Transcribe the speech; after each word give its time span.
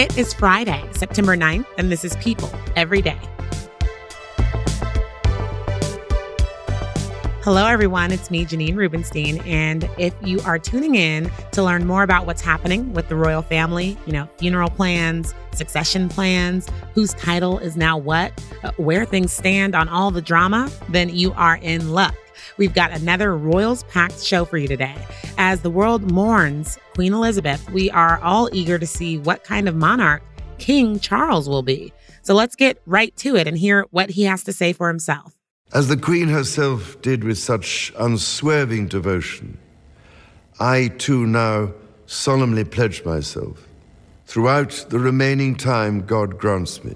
It 0.00 0.16
is 0.16 0.32
Friday, 0.32 0.82
September 0.92 1.36
9th, 1.36 1.66
and 1.76 1.92
this 1.92 2.06
is 2.06 2.16
People 2.16 2.50
Every 2.74 3.02
Day. 3.02 3.18
Hello, 7.42 7.66
everyone. 7.66 8.10
It's 8.10 8.30
me, 8.30 8.46
Janine 8.46 8.76
Rubenstein. 8.76 9.42
And 9.42 9.90
if 9.98 10.14
you 10.22 10.40
are 10.46 10.58
tuning 10.58 10.94
in 10.94 11.30
to 11.52 11.62
learn 11.62 11.86
more 11.86 12.02
about 12.02 12.24
what's 12.24 12.40
happening 12.40 12.94
with 12.94 13.10
the 13.10 13.14
royal 13.14 13.42
family, 13.42 13.98
you 14.06 14.14
know, 14.14 14.26
funeral 14.38 14.70
plans, 14.70 15.34
succession 15.52 16.08
plans, 16.08 16.66
whose 16.94 17.12
title 17.12 17.58
is 17.58 17.76
now 17.76 17.98
what, 17.98 18.32
uh, 18.64 18.72
where 18.78 19.04
things 19.04 19.34
stand 19.34 19.74
on 19.74 19.86
all 19.86 20.10
the 20.10 20.22
drama, 20.22 20.70
then 20.88 21.10
you 21.10 21.34
are 21.34 21.56
in 21.56 21.90
luck. 21.90 22.14
We've 22.60 22.74
got 22.74 22.90
another 22.90 23.34
Royals 23.34 23.84
packed 23.84 24.22
show 24.22 24.44
for 24.44 24.58
you 24.58 24.68
today. 24.68 24.94
As 25.38 25.62
the 25.62 25.70
world 25.70 26.12
mourns 26.12 26.78
Queen 26.92 27.14
Elizabeth, 27.14 27.70
we 27.70 27.90
are 27.90 28.20
all 28.20 28.50
eager 28.52 28.78
to 28.78 28.86
see 28.86 29.16
what 29.16 29.44
kind 29.44 29.66
of 29.66 29.74
monarch 29.74 30.22
King 30.58 31.00
Charles 31.00 31.48
will 31.48 31.62
be. 31.62 31.90
So 32.20 32.34
let's 32.34 32.54
get 32.54 32.82
right 32.84 33.16
to 33.16 33.34
it 33.36 33.48
and 33.48 33.56
hear 33.56 33.86
what 33.92 34.10
he 34.10 34.24
has 34.24 34.44
to 34.44 34.52
say 34.52 34.74
for 34.74 34.88
himself. 34.88 35.34
As 35.72 35.88
the 35.88 35.96
Queen 35.96 36.28
herself 36.28 37.00
did 37.00 37.24
with 37.24 37.38
such 37.38 37.94
unswerving 37.98 38.88
devotion, 38.88 39.56
I 40.60 40.88
too 40.88 41.26
now 41.26 41.72
solemnly 42.04 42.64
pledge 42.64 43.02
myself, 43.06 43.66
throughout 44.26 44.84
the 44.90 44.98
remaining 44.98 45.56
time 45.56 46.04
God 46.04 46.36
grants 46.36 46.84
me, 46.84 46.94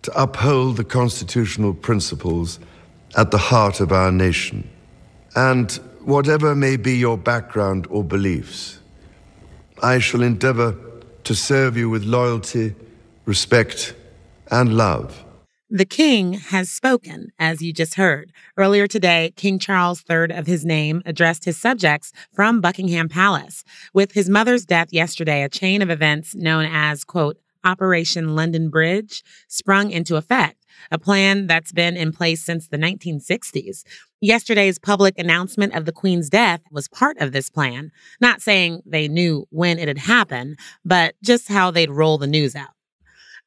to 0.00 0.18
uphold 0.18 0.78
the 0.78 0.84
constitutional 0.84 1.74
principles 1.74 2.58
at 3.16 3.30
the 3.30 3.38
heart 3.38 3.80
of 3.80 3.92
our 3.92 4.10
nation. 4.10 4.68
And 5.34 5.70
whatever 6.04 6.54
may 6.54 6.76
be 6.76 6.96
your 6.96 7.18
background 7.18 7.86
or 7.90 8.04
beliefs, 8.04 8.78
I 9.82 9.98
shall 9.98 10.22
endeavor 10.22 10.76
to 11.24 11.34
serve 11.34 11.76
you 11.76 11.88
with 11.88 12.04
loyalty, 12.04 12.74
respect, 13.24 13.94
and 14.50 14.76
love. 14.76 15.24
The 15.74 15.86
king 15.86 16.34
has 16.34 16.70
spoken, 16.70 17.32
as 17.38 17.62
you 17.62 17.72
just 17.72 17.94
heard. 17.94 18.30
Earlier 18.58 18.86
today, 18.86 19.32
King 19.36 19.58
Charles 19.58 20.04
III 20.08 20.36
of 20.36 20.46
his 20.46 20.66
name 20.66 21.00
addressed 21.06 21.46
his 21.46 21.56
subjects 21.56 22.12
from 22.34 22.60
Buckingham 22.60 23.08
Palace. 23.08 23.64
With 23.94 24.12
his 24.12 24.28
mother's 24.28 24.66
death 24.66 24.92
yesterday, 24.92 25.42
a 25.42 25.48
chain 25.48 25.80
of 25.80 25.88
events 25.88 26.34
known 26.34 26.66
as, 26.70 27.04
quote, 27.04 27.38
Operation 27.64 28.34
London 28.34 28.68
Bridge 28.68 29.24
sprung 29.48 29.90
into 29.90 30.16
effect 30.16 30.61
a 30.90 30.98
plan 30.98 31.46
that's 31.46 31.72
been 31.72 31.96
in 31.96 32.12
place 32.12 32.44
since 32.44 32.68
the 32.68 32.76
1960s. 32.76 33.84
Yesterday's 34.20 34.78
public 34.78 35.18
announcement 35.18 35.74
of 35.74 35.84
the 35.84 35.92
Queen's 35.92 36.28
death 36.28 36.60
was 36.70 36.88
part 36.88 37.18
of 37.18 37.32
this 37.32 37.50
plan, 37.50 37.90
not 38.20 38.40
saying 38.40 38.82
they 38.86 39.08
knew 39.08 39.46
when 39.50 39.78
it 39.78 39.88
had 39.88 39.98
happened, 39.98 40.58
but 40.84 41.14
just 41.22 41.48
how 41.48 41.70
they'd 41.70 41.90
roll 41.90 42.18
the 42.18 42.26
news 42.26 42.54
out. 42.54 42.70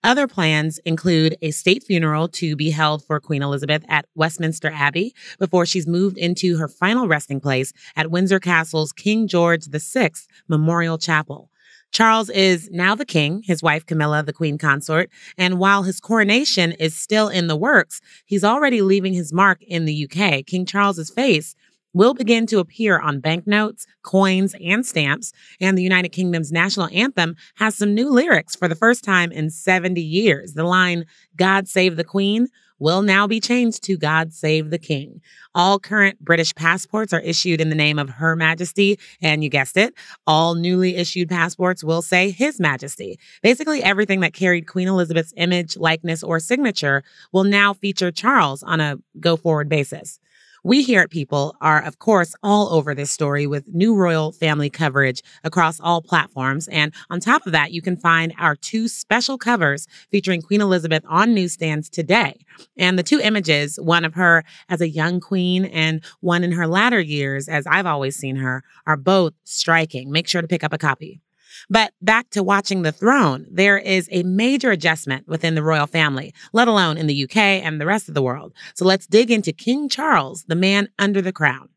Other 0.05 0.27
plans 0.27 0.77
include 0.85 1.35
a 1.41 1.49
state 1.49 1.83
funeral 1.83 2.27
to 2.27 2.55
be 2.55 2.69
held 2.69 3.03
for 3.03 3.19
Queen 3.19 3.41
Elizabeth 3.41 3.83
at 3.89 4.05
Westminster 4.13 4.69
Abbey 4.71 5.15
before 5.39 5.65
she's 5.65 5.87
moved 5.87 6.19
into 6.19 6.57
her 6.57 6.67
final 6.67 7.07
resting 7.07 7.39
place 7.39 7.73
at 7.95 8.11
Windsor 8.11 8.39
Castle's 8.39 8.91
King 8.91 9.27
George 9.27 9.65
VI 9.65 10.11
Memorial 10.47 10.99
Chapel. 10.99 11.49
Charles 11.95 12.29
is 12.29 12.69
now 12.73 12.93
the 12.93 13.05
king, 13.05 13.41
his 13.45 13.63
wife 13.63 13.85
Camilla, 13.85 14.21
the 14.21 14.33
queen 14.33 14.57
consort. 14.57 15.09
And 15.37 15.59
while 15.59 15.83
his 15.83 16.01
coronation 16.01 16.73
is 16.73 16.93
still 16.93 17.29
in 17.29 17.47
the 17.47 17.55
works, 17.55 18.01
he's 18.25 18.43
already 18.43 18.81
leaving 18.81 19.13
his 19.13 19.31
mark 19.31 19.63
in 19.63 19.85
the 19.85 20.03
UK. 20.03 20.45
King 20.45 20.65
Charles's 20.65 21.09
face 21.09 21.55
will 21.93 22.13
begin 22.13 22.47
to 22.47 22.59
appear 22.59 22.99
on 22.99 23.21
banknotes, 23.21 23.87
coins, 24.03 24.53
and 24.61 24.85
stamps. 24.85 25.31
And 25.61 25.77
the 25.77 25.83
United 25.83 26.09
Kingdom's 26.09 26.51
national 26.51 26.89
anthem 26.91 27.37
has 27.55 27.77
some 27.77 27.95
new 27.95 28.09
lyrics 28.09 28.57
for 28.57 28.67
the 28.67 28.75
first 28.75 29.05
time 29.05 29.31
in 29.31 29.49
70 29.49 30.01
years. 30.01 30.51
The 30.51 30.65
line, 30.65 31.05
God 31.37 31.69
Save 31.69 31.95
the 31.95 32.03
Queen, 32.03 32.49
will 32.79 33.01
now 33.01 33.27
be 33.27 33.39
changed 33.39 33.83
to 33.83 33.97
God 33.97 34.33
Save 34.33 34.69
the 34.69 34.77
King. 34.77 35.21
All 35.53 35.79
current 35.79 36.19
British 36.19 36.53
passports 36.55 37.13
are 37.13 37.21
issued 37.21 37.61
in 37.61 37.69
the 37.69 37.75
name 37.75 37.97
of 37.97 38.09
Her 38.09 38.35
Majesty. 38.35 38.99
And 39.21 39.43
you 39.43 39.49
guessed 39.49 39.77
it, 39.77 39.93
all 40.27 40.55
newly 40.55 40.95
issued 40.95 41.29
passports 41.29 41.83
will 41.83 42.01
say 42.01 42.31
His 42.31 42.59
Majesty. 42.59 43.17
Basically, 43.41 43.81
everything 43.81 44.19
that 44.21 44.33
carried 44.33 44.67
Queen 44.67 44.87
Elizabeth's 44.87 45.33
image, 45.37 45.77
likeness, 45.77 46.23
or 46.23 46.39
signature 46.39 47.03
will 47.31 47.45
now 47.45 47.73
feature 47.73 48.11
Charles 48.11 48.63
on 48.63 48.81
a 48.81 48.97
go 49.19 49.37
forward 49.37 49.69
basis. 49.69 50.19
We 50.65 50.81
here 50.81 51.01
at 51.01 51.11
People 51.11 51.55
are, 51.61 51.79
of 51.79 51.99
course, 51.99 52.33
all 52.41 52.73
over 52.73 52.95
this 52.95 53.11
story 53.11 53.45
with 53.45 53.67
new 53.67 53.93
royal 53.93 54.31
family 54.31 54.71
coverage 54.71 55.21
across 55.43 55.79
all 55.79 56.01
platforms. 56.01 56.67
And 56.69 56.91
on 57.11 57.19
top 57.19 57.45
of 57.45 57.51
that, 57.51 57.71
you 57.71 57.83
can 57.83 57.95
find 57.95 58.33
our 58.39 58.55
two 58.55 58.87
special 58.87 59.37
covers 59.37 59.85
featuring 60.09 60.41
Queen 60.41 60.61
Elizabeth 60.61 61.03
on 61.07 61.35
newsstands 61.35 61.87
today. 61.87 62.43
And 62.77 62.97
the 62.97 63.03
two 63.03 63.19
images, 63.19 63.79
one 63.79 64.03
of 64.03 64.15
her 64.15 64.43
as 64.67 64.81
a 64.81 64.89
young 64.89 65.19
queen 65.19 65.65
and 65.65 66.03
one 66.21 66.43
in 66.43 66.53
her 66.53 66.65
latter 66.65 66.99
years, 66.99 67.47
as 67.47 67.67
I've 67.67 67.85
always 67.85 68.15
seen 68.15 68.37
her, 68.37 68.63
are 68.87 68.97
both 68.97 69.33
striking. 69.43 70.09
Make 70.09 70.27
sure 70.27 70.41
to 70.41 70.47
pick 70.47 70.63
up 70.63 70.73
a 70.73 70.79
copy. 70.79 71.21
But 71.69 71.93
back 72.01 72.29
to 72.31 72.43
watching 72.43 72.81
the 72.83 72.91
throne, 72.91 73.47
there 73.49 73.77
is 73.77 74.07
a 74.11 74.23
major 74.23 74.71
adjustment 74.71 75.27
within 75.27 75.55
the 75.55 75.63
royal 75.63 75.87
family, 75.87 76.33
let 76.53 76.67
alone 76.67 76.97
in 76.97 77.07
the 77.07 77.23
UK 77.23 77.37
and 77.37 77.81
the 77.81 77.85
rest 77.85 78.07
of 78.07 78.13
the 78.13 78.21
world. 78.21 78.53
So 78.75 78.85
let's 78.85 79.07
dig 79.07 79.31
into 79.31 79.51
King 79.51 79.89
Charles, 79.89 80.45
the 80.47 80.55
man 80.55 80.89
under 80.99 81.21
the 81.21 81.33
crown. 81.33 81.69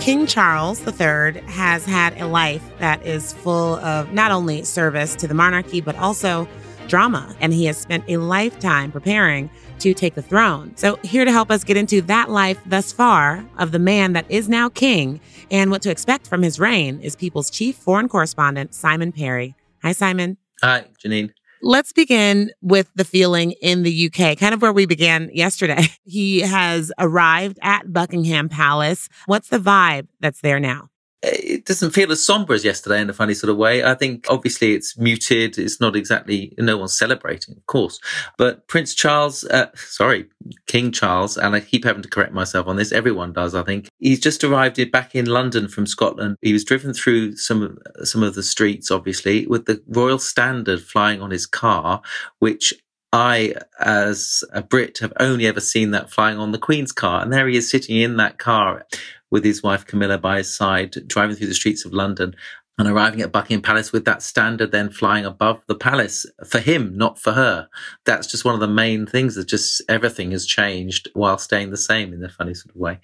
King 0.00 0.26
Charles 0.26 0.80
III 0.80 1.40
has 1.46 1.86
had 1.86 2.20
a 2.20 2.26
life 2.26 2.62
that 2.78 3.06
is 3.06 3.32
full 3.32 3.76
of 3.76 4.12
not 4.12 4.32
only 4.32 4.64
service 4.64 5.14
to 5.14 5.28
the 5.28 5.34
monarchy, 5.34 5.80
but 5.80 5.96
also 5.96 6.48
drama. 6.88 7.34
And 7.40 7.52
he 7.54 7.66
has 7.66 7.76
spent 7.78 8.04
a 8.08 8.16
lifetime 8.16 8.90
preparing 8.90 9.48
to 9.82 9.94
take 9.94 10.14
the 10.14 10.22
throne. 10.22 10.76
So, 10.76 10.96
here 11.02 11.24
to 11.24 11.32
help 11.32 11.50
us 11.50 11.64
get 11.64 11.76
into 11.76 12.00
that 12.02 12.30
life 12.30 12.58
thus 12.66 12.92
far 12.92 13.44
of 13.58 13.72
the 13.72 13.78
man 13.78 14.12
that 14.12 14.26
is 14.30 14.48
now 14.48 14.68
king 14.68 15.20
and 15.50 15.70
what 15.70 15.82
to 15.82 15.90
expect 15.90 16.26
from 16.26 16.42
his 16.42 16.58
reign 16.58 17.00
is 17.00 17.16
People's 17.16 17.50
chief 17.50 17.76
foreign 17.76 18.08
correspondent, 18.08 18.74
Simon 18.74 19.12
Perry. 19.12 19.54
Hi, 19.82 19.92
Simon. 19.92 20.38
Hi, 20.62 20.86
Janine. 21.04 21.30
Let's 21.64 21.92
begin 21.92 22.50
with 22.60 22.90
the 22.96 23.04
feeling 23.04 23.52
in 23.62 23.82
the 23.84 24.06
UK, 24.06 24.36
kind 24.36 24.52
of 24.52 24.62
where 24.62 24.72
we 24.72 24.86
began 24.86 25.30
yesterday. 25.32 25.86
He 26.04 26.40
has 26.40 26.92
arrived 26.98 27.58
at 27.62 27.92
Buckingham 27.92 28.48
Palace. 28.48 29.08
What's 29.26 29.48
the 29.48 29.58
vibe 29.58 30.08
that's 30.20 30.40
there 30.40 30.58
now? 30.58 30.88
It 31.22 31.66
doesn't 31.66 31.92
feel 31.92 32.10
as 32.10 32.24
somber 32.24 32.52
as 32.52 32.64
yesterday 32.64 33.00
in 33.00 33.08
a 33.08 33.12
funny 33.12 33.34
sort 33.34 33.50
of 33.50 33.56
way. 33.56 33.84
I 33.84 33.94
think 33.94 34.26
obviously 34.28 34.74
it's 34.74 34.98
muted. 34.98 35.56
It's 35.56 35.80
not 35.80 35.94
exactly, 35.94 36.52
no 36.58 36.76
one's 36.76 36.98
celebrating, 36.98 37.56
of 37.56 37.66
course. 37.66 38.00
But 38.36 38.66
Prince 38.66 38.94
Charles, 38.94 39.44
uh, 39.44 39.70
sorry, 39.76 40.26
King 40.66 40.90
Charles, 40.90 41.36
and 41.36 41.54
I 41.54 41.60
keep 41.60 41.84
having 41.84 42.02
to 42.02 42.08
correct 42.08 42.32
myself 42.32 42.66
on 42.66 42.76
this. 42.76 42.90
Everyone 42.90 43.32
does, 43.32 43.54
I 43.54 43.62
think. 43.62 43.88
He's 44.00 44.20
just 44.20 44.42
arrived 44.42 44.90
back 44.90 45.14
in 45.14 45.26
London 45.26 45.68
from 45.68 45.86
Scotland. 45.86 46.36
He 46.42 46.52
was 46.52 46.64
driven 46.64 46.92
through 46.92 47.36
some, 47.36 47.78
some 48.02 48.22
of 48.24 48.34
the 48.34 48.42
streets, 48.42 48.90
obviously, 48.90 49.46
with 49.46 49.66
the 49.66 49.80
Royal 49.86 50.18
Standard 50.18 50.82
flying 50.82 51.22
on 51.22 51.30
his 51.30 51.46
car, 51.46 52.02
which 52.40 52.74
I, 53.12 53.54
as 53.78 54.42
a 54.52 54.62
Brit, 54.62 54.98
have 54.98 55.12
only 55.20 55.46
ever 55.46 55.60
seen 55.60 55.90
that 55.92 56.10
flying 56.10 56.38
on 56.38 56.50
the 56.50 56.58
Queen's 56.58 56.92
car. 56.92 57.22
And 57.22 57.32
there 57.32 57.46
he 57.46 57.56
is 57.56 57.70
sitting 57.70 57.96
in 57.96 58.16
that 58.16 58.38
car 58.38 58.86
with 59.32 59.44
his 59.44 59.62
wife 59.62 59.84
Camilla 59.86 60.18
by 60.18 60.36
his 60.36 60.54
side, 60.54 61.08
driving 61.08 61.34
through 61.34 61.48
the 61.48 61.54
streets 61.54 61.84
of 61.84 61.92
London 61.92 62.36
and 62.78 62.88
arriving 62.88 63.20
at 63.20 63.32
Buckingham 63.32 63.62
Palace 63.62 63.92
with 63.92 64.04
that 64.04 64.22
standard 64.22 64.72
then 64.72 64.90
flying 64.90 65.24
above 65.24 65.62
the 65.66 65.74
palace 65.74 66.24
for 66.46 66.58
him, 66.58 66.96
not 66.96 67.18
for 67.18 67.32
her. 67.32 67.68
That's 68.04 68.26
just 68.26 68.44
one 68.44 68.54
of 68.54 68.60
the 68.60 68.68
main 68.68 69.06
things 69.06 69.34
that 69.34 69.48
just 69.48 69.82
everything 69.88 70.30
has 70.30 70.46
changed 70.46 71.08
while 71.14 71.38
staying 71.38 71.70
the 71.70 71.76
same 71.76 72.12
in 72.12 72.24
a 72.24 72.28
funny 72.28 72.54
sort 72.54 72.74
of 72.74 72.80
way. 72.80 72.98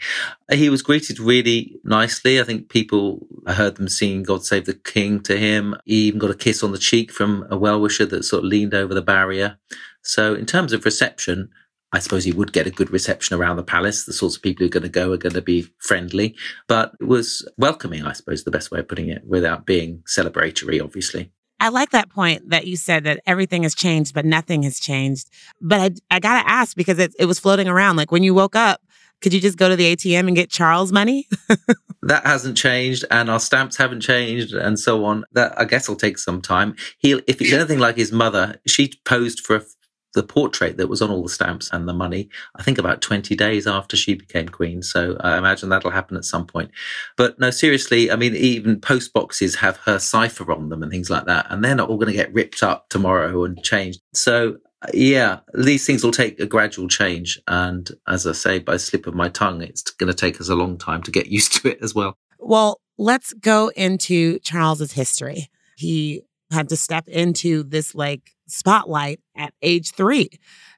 He 0.50 0.70
was 0.70 0.82
greeted 0.82 1.18
really 1.18 1.78
nicely. 1.84 2.40
I 2.40 2.44
think 2.44 2.68
people, 2.68 3.26
I 3.46 3.54
heard 3.54 3.76
them 3.76 3.88
singing 3.88 4.22
God 4.22 4.44
Save 4.44 4.66
the 4.66 4.74
King 4.74 5.20
to 5.20 5.36
him. 5.36 5.76
He 5.84 6.06
even 6.08 6.18
got 6.18 6.30
a 6.30 6.34
kiss 6.34 6.62
on 6.62 6.72
the 6.72 6.78
cheek 6.78 7.10
from 7.10 7.46
a 7.50 7.56
well 7.56 7.80
wisher 7.80 8.06
that 8.06 8.24
sort 8.24 8.44
of 8.44 8.50
leaned 8.50 8.74
over 8.74 8.94
the 8.94 9.02
barrier. 9.02 9.58
So 10.02 10.34
in 10.34 10.46
terms 10.46 10.72
of 10.72 10.84
reception, 10.84 11.50
I 11.92 12.00
suppose 12.00 12.24
he 12.24 12.32
would 12.32 12.52
get 12.52 12.66
a 12.66 12.70
good 12.70 12.90
reception 12.90 13.36
around 13.36 13.56
the 13.56 13.62
palace. 13.62 14.04
The 14.04 14.12
sorts 14.12 14.36
of 14.36 14.42
people 14.42 14.62
who 14.62 14.66
are 14.66 14.70
going 14.70 14.82
to 14.82 14.88
go 14.88 15.12
are 15.12 15.16
going 15.16 15.34
to 15.34 15.42
be 15.42 15.66
friendly, 15.78 16.36
but 16.66 16.92
it 17.00 17.04
was 17.04 17.48
welcoming, 17.56 18.04
I 18.04 18.12
suppose, 18.12 18.44
the 18.44 18.50
best 18.50 18.70
way 18.70 18.80
of 18.80 18.88
putting 18.88 19.08
it, 19.08 19.22
without 19.26 19.64
being 19.64 20.02
celebratory, 20.06 20.82
obviously. 20.82 21.32
I 21.60 21.70
like 21.70 21.90
that 21.90 22.10
point 22.10 22.50
that 22.50 22.66
you 22.66 22.76
said 22.76 23.04
that 23.04 23.20
everything 23.26 23.64
has 23.64 23.74
changed, 23.74 24.14
but 24.14 24.24
nothing 24.24 24.62
has 24.62 24.78
changed. 24.78 25.28
But 25.60 25.80
I, 26.10 26.16
I 26.16 26.20
got 26.20 26.42
to 26.42 26.48
ask 26.48 26.76
because 26.76 26.98
it, 26.98 27.14
it 27.18 27.24
was 27.24 27.38
floating 27.38 27.68
around. 27.68 27.96
Like 27.96 28.12
when 28.12 28.22
you 28.22 28.34
woke 28.34 28.54
up, 28.54 28.80
could 29.20 29.32
you 29.32 29.40
just 29.40 29.58
go 29.58 29.68
to 29.68 29.74
the 29.74 29.96
ATM 29.96 30.28
and 30.28 30.36
get 30.36 30.50
Charles 30.50 30.92
money? 30.92 31.26
that 32.02 32.24
hasn't 32.24 32.56
changed, 32.56 33.04
and 33.10 33.28
our 33.28 33.40
stamps 33.40 33.76
haven't 33.76 34.00
changed, 34.00 34.54
and 34.54 34.78
so 34.78 35.04
on. 35.04 35.24
That 35.32 35.58
I 35.58 35.64
guess 35.64 35.88
will 35.88 35.96
take 35.96 36.18
some 36.18 36.40
time. 36.40 36.76
He'll, 36.98 37.20
if 37.26 37.40
he's 37.40 37.52
anything 37.52 37.80
like 37.80 37.96
his 37.96 38.12
mother, 38.12 38.60
she 38.66 38.92
posed 39.04 39.40
for 39.40 39.56
a 39.56 39.62
the 40.14 40.22
portrait 40.22 40.76
that 40.76 40.88
was 40.88 41.02
on 41.02 41.10
all 41.10 41.22
the 41.22 41.28
stamps 41.28 41.70
and 41.72 41.88
the 41.88 41.92
money, 41.92 42.28
I 42.56 42.62
think 42.62 42.78
about 42.78 43.02
20 43.02 43.34
days 43.36 43.66
after 43.66 43.96
she 43.96 44.14
became 44.14 44.48
queen. 44.48 44.82
So 44.82 45.16
I 45.20 45.36
imagine 45.38 45.68
that'll 45.68 45.90
happen 45.90 46.16
at 46.16 46.24
some 46.24 46.46
point. 46.46 46.70
But 47.16 47.38
no, 47.38 47.50
seriously, 47.50 48.10
I 48.10 48.16
mean, 48.16 48.34
even 48.34 48.80
post 48.80 49.12
boxes 49.12 49.56
have 49.56 49.76
her 49.78 49.98
cipher 49.98 50.50
on 50.52 50.68
them 50.68 50.82
and 50.82 50.90
things 50.90 51.10
like 51.10 51.26
that. 51.26 51.46
And 51.50 51.64
they're 51.64 51.74
not 51.74 51.88
all 51.88 51.98
going 51.98 52.12
to 52.12 52.16
get 52.16 52.32
ripped 52.32 52.62
up 52.62 52.88
tomorrow 52.88 53.44
and 53.44 53.62
changed. 53.62 54.00
So 54.14 54.56
yeah, 54.94 55.40
these 55.54 55.86
things 55.86 56.04
will 56.04 56.12
take 56.12 56.38
a 56.38 56.46
gradual 56.46 56.88
change. 56.88 57.40
And 57.48 57.90
as 58.06 58.26
I 58.26 58.32
say, 58.32 58.58
by 58.58 58.76
slip 58.76 59.06
of 59.06 59.14
my 59.14 59.28
tongue, 59.28 59.62
it's 59.62 59.82
going 59.82 60.08
to 60.08 60.14
take 60.14 60.40
us 60.40 60.48
a 60.48 60.54
long 60.54 60.78
time 60.78 61.02
to 61.02 61.10
get 61.10 61.26
used 61.38 61.60
to 61.60 61.68
it 61.68 61.78
as 61.82 61.94
well. 61.94 62.16
Well, 62.38 62.80
let's 62.96 63.32
go 63.34 63.68
into 63.76 64.38
Charles's 64.40 64.92
history. 64.92 65.48
He 65.76 66.22
had 66.50 66.68
to 66.70 66.76
step 66.76 67.08
into 67.08 67.62
this 67.62 67.94
like 67.94 68.34
spotlight 68.46 69.20
at 69.36 69.52
age 69.62 69.92
three. 69.92 70.30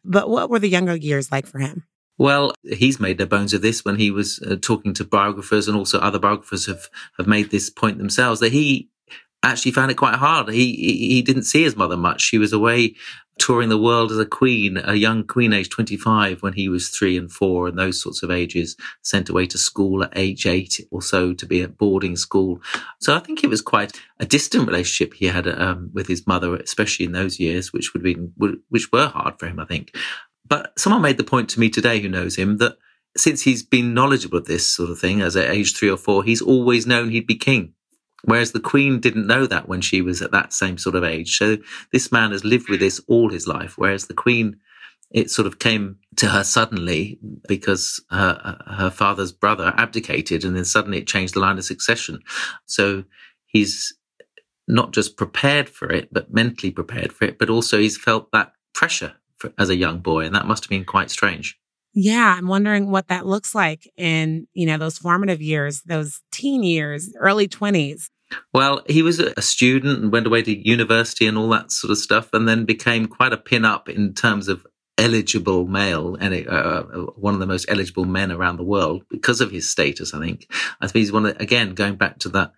But 0.05 0.29
what 0.29 0.51
were 0.51 0.59
the 0.59 0.69
younger 0.69 0.97
years 0.97 1.31
like 1.31 1.47
for 1.47 1.59
him? 1.59 1.85
Well, 2.19 2.53
he's 2.63 3.01
made 3.01 3.19
no 3.19 3.25
bones 3.25 3.55
of 3.55 3.63
this 3.63 3.83
when 3.85 3.97
he 3.97 4.11
was 4.11 4.41
uh, 4.41 4.57
talking 4.61 4.93
to 4.95 5.05
biographers, 5.05 5.69
and 5.69 5.77
also 5.77 5.99
other 5.99 6.19
biographers 6.19 6.67
have, 6.67 6.89
have 7.17 7.27
made 7.27 7.51
this 7.51 7.71
point 7.71 7.97
themselves 7.97 8.41
that 8.41 8.53
he 8.53 8.91
actually 9.43 9.73
found 9.73 9.91
it 9.91 9.97
quite 9.97 10.17
hard. 10.17 10.51
He, 10.51 10.75
he, 10.75 11.09
he 11.15 11.23
didn't 11.23 11.45
see 11.45 11.63
his 11.63 11.77
mother 11.77 11.97
much. 11.97 12.21
She 12.21 12.37
was 12.37 12.53
away 12.53 12.95
touring 13.41 13.71
the 13.71 13.79
world 13.79 14.13
as 14.13 14.19
a 14.19 14.27
queen, 14.27 14.77
a 14.85 14.95
young 14.95 15.25
queen, 15.25 15.53
age 15.53 15.71
25, 15.71 16.43
when 16.43 16.53
he 16.53 16.69
was 16.69 16.91
three 16.91 17.17
and 17.17 17.33
four, 17.33 17.67
and 17.67 17.79
those 17.79 18.01
sorts 18.01 18.23
of 18.23 18.31
ages, 18.31 18.77
sent 19.03 19.29
away 19.29 19.47
to 19.47 19.59
school 19.59 20.05
at 20.05 20.13
age 20.15 20.47
eight 20.47 20.79
or 20.91 21.01
so 21.01 21.33
to 21.33 21.47
be 21.47 21.63
at 21.63 21.79
boarding 21.79 22.17
school. 22.17 22.61
So 23.01 23.17
I 23.17 23.19
think 23.19 23.43
it 23.43 23.51
was 23.51 23.63
quite 23.63 23.99
a 24.21 24.27
distant 24.27 24.67
relationship 24.67 25.15
he 25.15 25.27
had 25.27 25.49
um, 25.49 25.91
with 25.93 26.07
his 26.07 26.27
mother, 26.27 26.55
especially 26.57 27.07
in 27.07 27.13
those 27.13 27.41
years, 27.41 27.73
which 27.73 27.95
would 27.95 28.03
be 28.03 28.15
which 28.69 28.93
were 28.93 29.09
hard 29.09 29.39
for 29.39 29.47
him, 29.47 29.59
I 29.59 29.65
think. 29.65 29.97
But 30.47 30.79
someone 30.79 31.03
made 31.03 31.17
the 31.17 31.25
point 31.25 31.49
to 31.51 31.61
me 31.61 31.71
today 31.71 32.01
who 32.01 32.09
knows 32.09 32.37
him 32.37 32.59
that 32.59 32.77
since 33.17 33.43
he's 33.43 33.63
been 33.63 33.95
knowledgeable 33.95 34.39
of 34.39 34.45
this 34.45 34.69
sort 34.69 34.91
of 34.91 34.99
thing 34.99 35.23
as 35.23 35.35
at 35.35 35.51
age 35.51 35.77
three 35.77 35.91
or 35.91 35.97
four, 35.97 36.25
he's 36.25 36.43
always 36.43 36.87
known 36.87 37.09
he'd 37.09 37.27
be 37.27 37.37
king. 37.37 37.75
Whereas 38.25 38.53
the 38.53 38.61
Queen 38.61 39.01
didn't 39.01 39.27
know 39.27 39.47
that 39.47 39.69
when 39.69 39.81
she 39.81 40.03
was 40.03 40.23
at 40.23 40.33
that 40.33 40.53
same 40.53 40.79
sort 40.79 40.95
of 40.95 41.05
age. 41.05 41.37
So 41.37 41.57
this 41.93 42.13
man 42.13 42.33
has 42.33 42.45
lived 42.45 42.69
with 42.69 42.81
this 42.81 43.01
all 43.07 43.31
his 43.31 43.47
life. 43.47 43.75
Whereas 43.77 44.07
the 44.07 44.15
Queen, 44.15 44.57
it 45.11 45.31
sort 45.31 45.47
of 45.47 45.59
came 45.59 45.97
to 46.17 46.29
her 46.29 46.45
suddenly 46.45 47.19
because 47.49 48.03
her, 48.11 48.59
her 48.67 48.91
father's 48.91 49.33
brother 49.33 49.73
abdicated 49.77 50.45
and 50.45 50.57
then 50.57 50.65
suddenly 50.65 50.99
it 50.99 51.07
changed 51.07 51.35
the 51.35 51.41
line 51.41 51.59
of 51.59 51.65
succession. 51.65 52.21
So 52.67 53.05
he's 53.47 53.95
not 54.69 54.93
just 54.93 55.17
prepared 55.17 55.69
for 55.69 55.91
it, 55.91 56.13
but 56.13 56.33
mentally 56.33 56.71
prepared 56.71 57.13
for 57.13 57.25
it, 57.25 57.39
but 57.39 57.51
also 57.51 57.79
he's 57.79 57.97
felt 57.97 58.31
that 58.33 58.53
pressure 58.73 59.15
for, 59.37 59.53
as 59.59 59.69
a 59.69 59.77
young 59.77 59.99
boy. 59.99 60.25
And 60.25 60.35
that 60.35 60.47
must 60.47 60.65
have 60.65 60.71
been 60.71 60.85
quite 60.85 61.11
strange. 61.11 61.59
Yeah, 61.93 62.35
I'm 62.37 62.47
wondering 62.47 62.91
what 62.91 63.09
that 63.09 63.27
looks 63.27 63.55
like 63.55 63.91
in, 63.97 64.47
you 64.53 64.67
know, 64.67 64.79
those 64.79 64.99
formative 64.99 65.43
years, 65.43 65.83
those 65.83 66.21
teen 66.31 66.63
years, 66.63 67.13
early 67.19 67.49
20s. 67.49 68.11
Well, 68.55 68.83
he 68.89 69.03
was 69.03 69.19
a 69.19 69.43
student 69.43 70.01
and 70.01 70.13
went 70.13 70.27
away 70.27 70.43
to 70.43 70.69
university 70.69 71.27
and 71.27 71.37
all 71.37 71.49
that 71.51 71.73
sort 71.73 71.91
of 71.91 71.99
stuff, 71.99 72.33
and 72.33 72.49
then 72.49 72.65
became 72.65 73.07
quite 73.07 73.33
a 73.33 73.37
pin 73.37 73.65
up 73.65 73.89
in 73.89 74.15
terms 74.15 74.47
of 74.47 74.65
eligible 74.99 75.67
male 75.67 76.15
and 76.17 76.47
uh, 76.47 76.51
uh, 76.51 76.83
one 77.17 77.35
of 77.35 77.41
the 77.41 77.47
most 77.47 77.65
eligible 77.69 78.05
men 78.05 78.31
around 78.31 78.57
the 78.57 78.63
world 78.63 79.03
because 79.11 79.41
of 79.41 79.51
his 79.51 79.69
status. 79.69 80.15
I 80.15 80.21
think. 80.21 80.47
I 80.81 80.87
think 80.87 81.01
he's 81.01 81.13
one 81.13 81.27
of, 81.27 81.41
again 81.41 81.75
going 81.75 81.97
back 81.97 82.19
to 82.21 82.29
that 82.31 82.53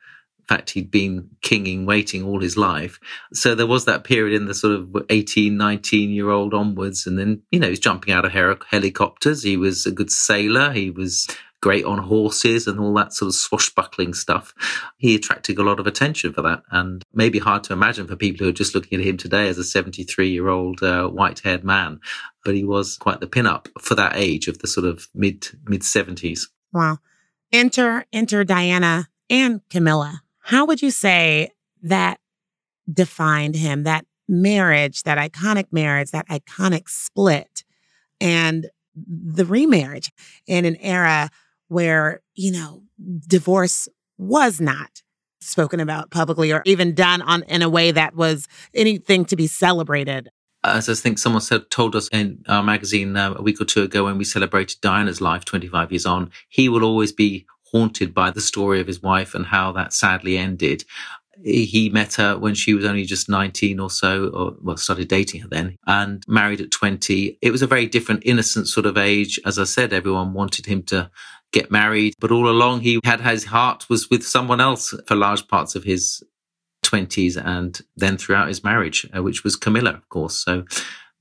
fact 0.49 0.71
he'd 0.71 0.91
been 0.91 1.29
kinging 1.43 1.87
waiting 1.87 2.25
all 2.25 2.41
his 2.41 2.57
life. 2.57 2.99
So 3.33 3.55
there 3.55 3.67
was 3.67 3.85
that 3.85 4.05
period 4.05 4.35
in 4.35 4.47
the 4.47 4.55
sort 4.55 4.75
of 4.75 4.97
18, 5.11 5.57
19 5.57 6.11
year 6.11 6.31
old 6.31 6.55
onwards. 6.55 7.07
And 7.07 7.19
then, 7.19 7.43
you 7.51 7.61
know, 7.61 7.69
he's 7.69 7.81
jumping 7.81 8.13
out 8.13 8.25
of 8.25 8.33
helicopters. 8.33 9.43
He 9.43 9.57
was 9.57 9.87
a 9.87 9.93
good 9.93 10.11
sailor. 10.11 10.73
He 10.73 10.91
was 10.91 11.29
great 11.63 11.85
on 11.85 11.99
horses 11.99 12.67
and 12.67 12.79
all 12.79 12.93
that 12.93 13.15
sort 13.15 13.29
of 13.29 13.35
swashbuckling 13.35 14.13
stuff. 14.13 14.53
He 14.99 15.15
attracted 15.15 15.59
a 15.59 15.63
lot 15.63 15.81
of 15.81 15.87
attention 15.87 16.33
for 16.35 16.43
that 16.43 16.63
and 16.71 17.03
maybe 17.15 17.39
hard 17.39 17.65
to 17.65 17.73
imagine 17.73 18.07
for 18.07 18.17
people 18.17 18.45
who 18.45 18.51
are 18.51 18.55
just 18.55 18.75
looking 18.75 19.01
at 19.01 19.07
him 19.07 19.17
today 19.17 19.49
as 19.49 19.57
a 19.59 19.65
73 19.65 20.29
year 20.29 20.49
old 20.49 20.83
uh, 20.83 21.07
white 21.07 21.41
haired 21.41 21.65
man. 21.65 22.01
But 22.45 22.57
he 22.57 22.65
was 22.65 22.97
quite 22.97 23.21
the 23.21 23.29
pin 23.29 23.47
up 23.47 23.69
for 23.81 23.95
that 23.95 24.17
age 24.17 24.49
of 24.49 24.59
the 24.59 24.67
sort 24.67 24.85
of 24.85 25.09
mid, 25.15 25.47
mid 25.65 25.83
70s. 25.83 26.49
Wow. 26.73 26.99
Enter, 27.53 28.07
enter 28.13 28.45
Diana 28.45 29.09
and 29.31 29.61
Camilla. 29.71 30.22
How 30.43 30.67
would 30.67 30.83
you 30.83 30.91
say 30.91 31.51
that 31.83 32.19
defined 32.93 33.55
him, 33.55 33.85
that 33.85 34.05
marriage, 34.29 35.03
that 35.05 35.19
iconic 35.19 35.67
marriage, 35.73 36.11
that 36.11 36.29
iconic 36.29 36.89
split, 36.89 37.65
and 38.21 38.69
the 38.95 39.45
remarriage 39.45 40.11
in 40.47 40.65
an 40.65 40.77
era 40.77 41.31
where, 41.69 42.21
you 42.35 42.53
know, 42.53 42.83
divorce 43.27 43.89
was 44.19 44.61
not 44.61 45.03
spoken 45.41 45.81
about 45.81 46.11
publicly 46.11 46.53
or 46.53 46.63
even 46.65 46.95
done 46.95 47.23
on 47.23 47.43
in 47.45 47.63
a 47.63 47.69
way 47.69 47.91
that 47.91 48.15
was 48.15 48.47
anything 48.75 49.25
to 49.25 49.37
be 49.37 49.47
celebrated. 49.47 50.29
As 50.65 50.89
I 50.89 50.95
think 50.95 51.19
someone 51.19 51.43
said, 51.43 51.71
told 51.71 51.97
us 51.97 52.09
in 52.09 52.45
our 52.47 52.63
magazine 52.63 53.17
uh, 53.17 53.35
a 53.35 53.43
week 53.43 53.61
or 53.61 53.65
two 53.65 53.83
ago 53.83 54.05
when 54.05 54.19
we 54.19 54.25
celebrated 54.25 54.81
Diana's 54.81 55.21
life 55.21 55.45
25 55.45 55.91
years 55.91 56.07
on, 56.07 56.31
he 56.49 56.69
will 56.69 56.85
always 56.85 57.11
be 57.11 57.47
haunted 57.73 58.15
by 58.15 58.31
the 58.31 58.41
story 58.41 58.81
of 58.81 58.87
his 58.87 59.03
wife 59.03 59.35
and 59.35 59.47
how 59.47 59.73
that 59.73 59.93
sadly 59.93 60.37
ended. 60.39 60.85
He 61.43 61.91
met 61.93 62.15
her 62.15 62.39
when 62.39 62.55
she 62.55 62.75
was 62.75 62.85
only 62.85 63.05
just 63.05 63.29
19 63.29 63.81
or 63.81 63.91
so, 63.91 64.29
or 64.29 64.55
well, 64.61 64.77
started 64.77 65.09
dating 65.09 65.41
her 65.41 65.49
then 65.49 65.77
and 65.87 66.23
married 66.29 66.61
at 66.61 66.71
20. 66.71 67.39
It 67.41 67.51
was 67.51 67.63
a 67.63 67.67
very 67.67 67.87
different, 67.87 68.23
innocent 68.25 68.69
sort 68.69 68.87
of 68.87 68.97
age. 68.97 69.41
As 69.45 69.59
I 69.59 69.65
said, 69.65 69.93
everyone 69.93 70.35
wanted 70.35 70.67
him 70.67 70.83
to 70.85 71.11
get 71.53 71.71
married, 71.71 72.15
but 72.21 72.31
all 72.31 72.49
along 72.49 72.81
he 72.81 73.01
had 73.05 73.21
his 73.21 73.45
heart 73.47 73.89
was 73.89 74.09
with 74.11 74.25
someone 74.25 74.61
else 74.61 74.95
for 75.07 75.17
large 75.17 75.49
parts 75.49 75.75
of 75.75 75.85
his 75.85 76.23
20s 76.85 77.43
and 77.43 77.81
then 77.97 78.19
throughout 78.19 78.49
his 78.49 78.63
marriage, 78.63 79.07
uh, 79.17 79.23
which 79.23 79.45
was 79.45 79.57
Camilla, 79.57 79.91
of 79.91 80.09
course. 80.09 80.37
So 80.45 80.65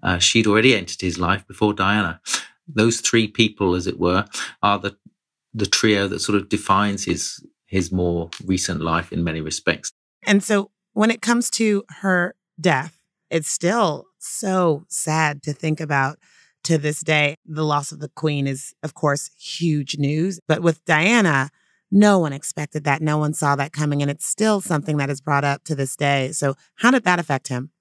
uh, 0.03 0.17
she'd 0.17 0.47
already 0.47 0.75
entered 0.75 1.01
his 1.01 1.17
life 1.17 1.47
before 1.47 1.73
Diana. 1.73 2.19
Those 2.67 3.01
three 3.01 3.27
people, 3.27 3.75
as 3.75 3.87
it 3.87 3.99
were, 3.99 4.25
are 4.61 4.79
the 4.79 4.95
the 5.53 5.65
trio 5.65 6.07
that 6.07 6.19
sort 6.19 6.37
of 6.37 6.49
defines 6.49 7.05
his 7.05 7.45
his 7.67 7.91
more 7.91 8.29
recent 8.45 8.81
life 8.81 9.13
in 9.13 9.23
many 9.23 9.39
respects. 9.39 9.91
And 10.27 10.43
so 10.43 10.71
when 10.93 11.09
it 11.09 11.21
comes 11.21 11.49
to 11.51 11.83
her 12.01 12.35
death, 12.59 12.97
it's 13.29 13.49
still 13.49 14.07
so 14.19 14.83
sad 14.89 15.41
to 15.43 15.53
think 15.53 15.79
about 15.79 16.17
to 16.65 16.77
this 16.77 16.99
day. 16.99 17.35
The 17.45 17.63
loss 17.63 17.91
of 17.91 17.99
the 17.99 18.09
queen 18.09 18.45
is, 18.45 18.73
of 18.83 18.93
course, 18.93 19.29
huge 19.39 19.97
news. 19.97 20.39
But 20.47 20.61
with 20.61 20.83
Diana, 20.85 21.49
no 21.89 22.19
one 22.19 22.33
expected 22.33 22.83
that. 22.83 23.01
No 23.01 23.17
one 23.17 23.33
saw 23.33 23.55
that 23.55 23.73
coming. 23.73 24.01
And 24.01 24.11
it's 24.11 24.25
still 24.25 24.61
something 24.61 24.97
that 24.97 25.09
is 25.09 25.21
brought 25.21 25.43
up 25.43 25.63
to 25.65 25.75
this 25.75 25.95
day. 25.95 26.31
So, 26.33 26.55
how 26.75 26.91
did 26.91 27.03
that 27.05 27.19
affect 27.19 27.47
him? 27.47 27.71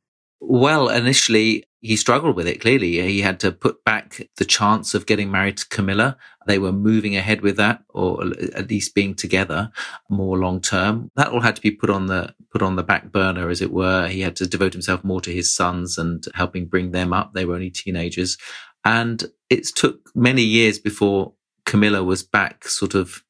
Well, 0.40 0.88
initially, 0.88 1.64
he 1.82 1.96
struggled 1.96 2.36
with 2.36 2.46
it. 2.46 2.60
Clearly, 2.60 3.00
he 3.00 3.20
had 3.20 3.40
to 3.40 3.52
put 3.52 3.84
back 3.84 4.26
the 4.36 4.44
chance 4.44 4.94
of 4.94 5.06
getting 5.06 5.30
married 5.30 5.58
to 5.58 5.68
Camilla. 5.68 6.16
They 6.46 6.58
were 6.58 6.72
moving 6.72 7.16
ahead 7.16 7.42
with 7.42 7.56
that, 7.56 7.82
or 7.90 8.22
at 8.54 8.68
least 8.68 8.94
being 8.94 9.14
together 9.14 9.70
more 10.08 10.38
long 10.38 10.60
term. 10.60 11.10
That 11.16 11.28
all 11.28 11.40
had 11.40 11.56
to 11.56 11.62
be 11.62 11.70
put 11.70 11.90
on 11.90 12.06
the 12.06 12.34
put 12.52 12.62
on 12.62 12.76
the 12.76 12.82
back 12.82 13.12
burner, 13.12 13.48
as 13.50 13.60
it 13.60 13.72
were. 13.72 14.08
He 14.08 14.20
had 14.22 14.36
to 14.36 14.46
devote 14.46 14.72
himself 14.72 15.04
more 15.04 15.20
to 15.22 15.32
his 15.32 15.54
sons 15.54 15.98
and 15.98 16.24
helping 16.34 16.66
bring 16.66 16.92
them 16.92 17.12
up. 17.12 17.32
They 17.32 17.44
were 17.44 17.54
only 17.54 17.70
teenagers, 17.70 18.36
and 18.84 19.24
it 19.48 19.66
took 19.66 20.10
many 20.14 20.42
years 20.42 20.78
before 20.78 21.34
Camilla 21.66 22.02
was 22.02 22.22
back, 22.22 22.66
sort 22.66 22.94
of 22.94 23.22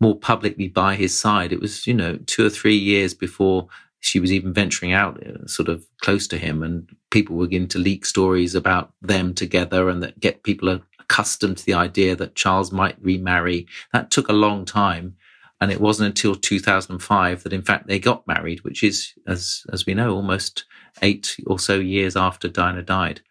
more 0.00 0.18
publicly 0.18 0.68
by 0.68 0.94
his 0.94 1.16
side. 1.18 1.52
It 1.52 1.60
was, 1.60 1.86
you 1.86 1.94
know, 1.94 2.18
two 2.26 2.44
or 2.44 2.50
three 2.50 2.76
years 2.76 3.14
before 3.14 3.68
she 4.06 4.20
was 4.20 4.32
even 4.32 4.52
venturing 4.52 4.92
out 4.92 5.20
uh, 5.26 5.46
sort 5.46 5.68
of 5.68 5.84
close 6.00 6.28
to 6.28 6.38
him 6.38 6.62
and 6.62 6.88
people 7.10 7.34
were 7.34 7.46
beginning 7.46 7.68
to 7.68 7.78
leak 7.78 8.06
stories 8.06 8.54
about 8.54 8.92
them 9.02 9.34
together 9.34 9.88
and 9.88 10.00
that 10.02 10.20
get 10.20 10.44
people 10.44 10.80
accustomed 11.00 11.58
to 11.58 11.66
the 11.66 11.74
idea 11.74 12.14
that 12.14 12.36
Charles 12.36 12.70
might 12.70 12.96
remarry. 13.02 13.66
That 13.92 14.12
took 14.12 14.28
a 14.28 14.32
long 14.32 14.64
time. 14.64 15.16
And 15.60 15.72
it 15.72 15.80
wasn't 15.80 16.08
until 16.08 16.34
2005 16.34 17.42
that 17.42 17.52
in 17.52 17.62
fact 17.62 17.86
they 17.86 17.98
got 17.98 18.26
married, 18.26 18.62
which 18.62 18.84
is, 18.84 19.14
as, 19.26 19.64
as 19.72 19.86
we 19.86 19.94
know, 19.94 20.14
almost 20.14 20.66
eight 21.00 21.34
or 21.46 21.58
so 21.58 21.78
years 21.78 22.14
after 22.14 22.46
Diana 22.46 22.82
died. 22.82 23.22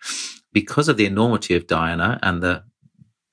because 0.51 0.87
of 0.87 0.97
the 0.97 1.05
enormity 1.05 1.53
of 1.53 1.67
Diana 1.67 2.17
and 2.23 2.41
the 2.41 2.63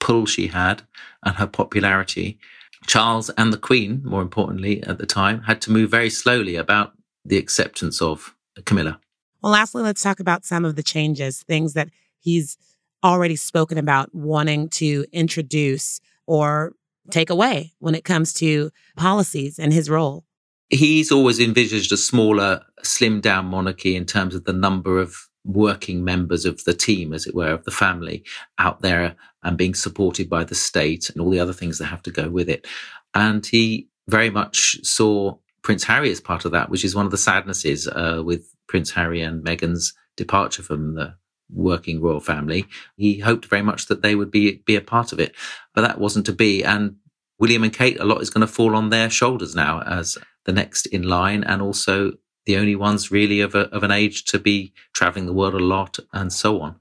pull 0.00 0.26
she 0.26 0.49
had 0.49 0.82
and 1.25 1.37
her 1.37 1.46
popularity, 1.46 2.38
Charles 2.87 3.30
and 3.30 3.52
the 3.52 3.58
Queen, 3.68 4.02
more 4.04 4.22
importantly 4.22 4.82
at 4.82 4.99
the 4.99 5.06
time, 5.06 5.42
had 5.42 5.61
to 5.62 5.72
move 5.72 5.90
very 5.90 6.11
slowly 6.11 6.56
about 6.56 6.92
the 7.24 7.38
acceptance 7.38 8.02
of 8.02 8.34
Camilla. 8.64 9.00
Well, 9.42 9.52
lastly, 9.52 9.82
let's 9.82 10.02
talk 10.02 10.20
about 10.20 10.44
some 10.44 10.64
of 10.64 10.76
the 10.76 10.82
changes, 10.82 11.42
things 11.42 11.72
that 11.74 11.88
he's 12.18 12.56
already 13.04 13.36
spoken 13.36 13.78
about 13.78 14.14
wanting 14.14 14.68
to 14.68 15.04
introduce 15.12 16.00
or 16.26 16.74
take 17.10 17.30
away 17.30 17.72
when 17.80 17.94
it 17.94 18.04
comes 18.04 18.32
to 18.34 18.70
policies 18.96 19.58
and 19.58 19.72
his 19.72 19.90
role. 19.90 20.24
He's 20.70 21.10
always 21.10 21.40
envisaged 21.40 21.92
a 21.92 21.96
smaller, 21.96 22.62
slimmed 22.82 23.22
down 23.22 23.46
monarchy 23.46 23.96
in 23.96 24.06
terms 24.06 24.34
of 24.34 24.44
the 24.44 24.52
number 24.52 24.98
of 24.98 25.28
working 25.44 26.04
members 26.04 26.46
of 26.46 26.62
the 26.64 26.72
team, 26.72 27.12
as 27.12 27.26
it 27.26 27.34
were, 27.34 27.50
of 27.50 27.64
the 27.64 27.70
family 27.72 28.24
out 28.58 28.80
there 28.80 29.16
and 29.42 29.58
being 29.58 29.74
supported 29.74 30.30
by 30.30 30.44
the 30.44 30.54
state 30.54 31.10
and 31.10 31.20
all 31.20 31.30
the 31.30 31.40
other 31.40 31.52
things 31.52 31.78
that 31.78 31.86
have 31.86 32.02
to 32.02 32.10
go 32.10 32.30
with 32.30 32.48
it. 32.48 32.66
And 33.14 33.44
he 33.44 33.88
very 34.08 34.30
much 34.30 34.78
saw 34.84 35.36
Prince 35.62 35.85
Harry 35.85 36.11
is 36.11 36.21
part 36.21 36.45
of 36.45 36.52
that, 36.52 36.71
which 36.71 36.85
is 36.85 36.95
one 36.95 37.04
of 37.04 37.11
the 37.11 37.19
sadnesses 37.19 37.87
uh, 37.88 38.23
with 38.25 38.54
Prince 38.69 38.90
Harry 38.90 39.23
and 39.23 39.45
Meghan's 39.45 39.95
departure 40.16 40.62
from 40.62 40.95
the 40.95 41.14
working 41.50 42.00
royal 42.00 42.21
family. 42.21 42.66
He 42.97 43.19
hoped 43.19 43.47
very 43.47 43.62
much 43.62 43.87
that 43.87 44.02
they 44.02 44.14
would 44.14 44.31
be 44.31 44.62
be 44.66 44.76
a 44.76 44.81
part 44.81 45.12
of 45.12 45.21
it, 45.21 45.35
but 45.75 45.83
that 45.83 46.00
wasn't 46.00 46.26
to 46.26 46.33
be. 46.33 46.64
And 46.64 46.97
William 47.38 47.64
and 47.64 47.73
Kate, 47.73 48.00
a 48.00 48.04
lot 48.04 48.23
is 48.23 48.31
going 48.31 48.47
to 48.47 48.52
fall 48.52 48.75
on 48.75 48.90
their 48.90 49.11
shoulders 49.11 49.54
now 49.54 49.83
as 49.83 50.19
the 50.45 50.52
next 50.52 50.87
in 50.87 51.02
line, 51.02 51.45
and 51.45 51.62
also 51.62 52.12
the 52.47 52.57
only 52.57 52.75
ones 52.75 53.11
really 53.11 53.40
of, 53.40 53.54
a, 53.54 53.69
of 53.71 53.83
an 53.83 53.90
age 53.90 54.25
to 54.25 54.38
be 54.38 54.73
traveling 54.92 55.26
the 55.26 55.33
world 55.33 55.54
a 55.54 55.59
lot 55.59 55.99
and 56.12 56.33
so 56.33 56.61
on. 56.61 56.76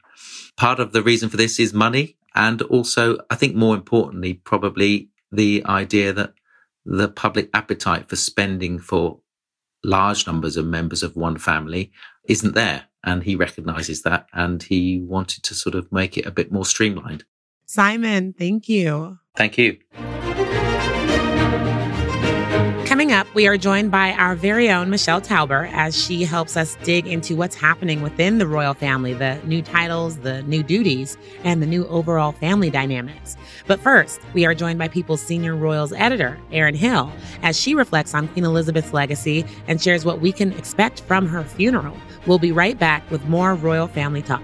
Part 0.58 0.80
of 0.80 0.92
the 0.92 1.04
reason 1.04 1.30
for 1.30 1.38
this 1.38 1.60
is 1.60 1.74
money. 1.74 2.18
And 2.34 2.62
also, 2.64 3.18
I 3.30 3.36
think 3.36 3.56
more 3.56 3.76
importantly, 3.76 4.34
probably 4.34 5.10
the 5.32 5.64
idea 5.66 6.14
that 6.14 6.34
the 6.86 7.08
public 7.08 7.50
appetite 7.54 8.10
for 8.10 8.16
spending 8.16 8.80
for 8.80 9.20
large 9.84 10.28
numbers 10.28 10.58
of 10.58 10.66
members 10.66 11.04
of 11.04 11.16
one 11.16 11.38
family 11.38 11.92
isn't 12.26 12.54
there. 12.54 12.86
And 13.04 13.24
he 13.24 13.36
recognizes 13.36 14.04
that 14.04 14.28
and 14.34 14.62
he 14.62 15.00
wanted 15.00 15.44
to 15.44 15.56
sort 15.56 15.76
of 15.76 15.92
make 15.92 16.18
it 16.18 16.26
a 16.26 16.32
bit 16.32 16.52
more 16.52 16.66
streamlined. 16.66 17.24
Simon, 17.66 18.34
thank 18.34 18.70
you. 18.70 19.18
Thank 19.36 19.58
you. 19.58 19.80
We 23.34 23.48
are 23.48 23.58
joined 23.58 23.92
by 23.92 24.12
our 24.14 24.36
very 24.36 24.70
own 24.70 24.90
Michelle 24.90 25.22
Tauber 25.22 25.72
as 25.72 25.98
she 25.98 26.24
helps 26.24 26.58
us 26.58 26.76
dig 26.84 27.08
into 27.08 27.36
what's 27.36 27.56
happening 27.56 28.02
within 28.02 28.40
the 28.40 28.48
royal 28.48 28.74
family, 28.74 29.14
the 29.14 29.40
new 29.46 29.62
titles, 29.62 30.18
the 30.18 30.44
new 30.44 30.62
duties, 30.62 31.18
and 31.46 31.62
the 31.62 31.66
new 31.66 31.88
overall 31.88 32.34
family 32.34 32.70
dynamics. 32.70 33.38
But 33.68 33.80
first, 33.80 34.20
we 34.34 34.46
are 34.46 34.54
joined 34.54 34.80
by 34.80 34.90
People's 34.90 35.22
senior 35.22 35.56
royals 35.56 35.94
editor, 35.94 36.38
Erin 36.52 36.76
Hill, 36.76 37.10
as 37.42 37.58
she 37.58 37.74
reflects 37.74 38.14
on 38.14 38.28
Queen 38.28 38.44
Elizabeth's 38.44 38.92
legacy 38.92 39.46
and 39.68 39.82
shares 39.82 40.04
what 40.04 40.20
we 40.20 40.34
can 40.34 40.52
expect 40.54 41.02
from 41.02 41.26
her 41.28 41.44
funeral. 41.44 41.96
We'll 42.26 42.40
be 42.40 42.52
right 42.52 42.78
back 42.78 43.10
with 43.10 43.24
more 43.26 43.56
royal 43.56 43.88
family 43.88 44.22
talk. 44.22 44.44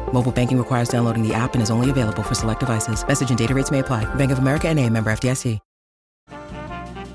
Mobile 0.13 0.31
banking 0.31 0.57
requires 0.57 0.89
downloading 0.89 1.27
the 1.27 1.33
app 1.33 1.55
and 1.55 1.63
is 1.63 1.71
only 1.71 1.89
available 1.89 2.21
for 2.21 2.35
select 2.35 2.59
devices. 2.59 3.05
Message 3.07 3.29
and 3.29 3.39
data 3.39 3.55
rates 3.55 3.71
may 3.71 3.79
apply. 3.79 4.05
Bank 4.15 4.31
of 4.31 4.39
America 4.39 4.67
and 4.69 4.79
a 4.79 4.87
member 4.87 5.11
FDIC. 5.11 5.59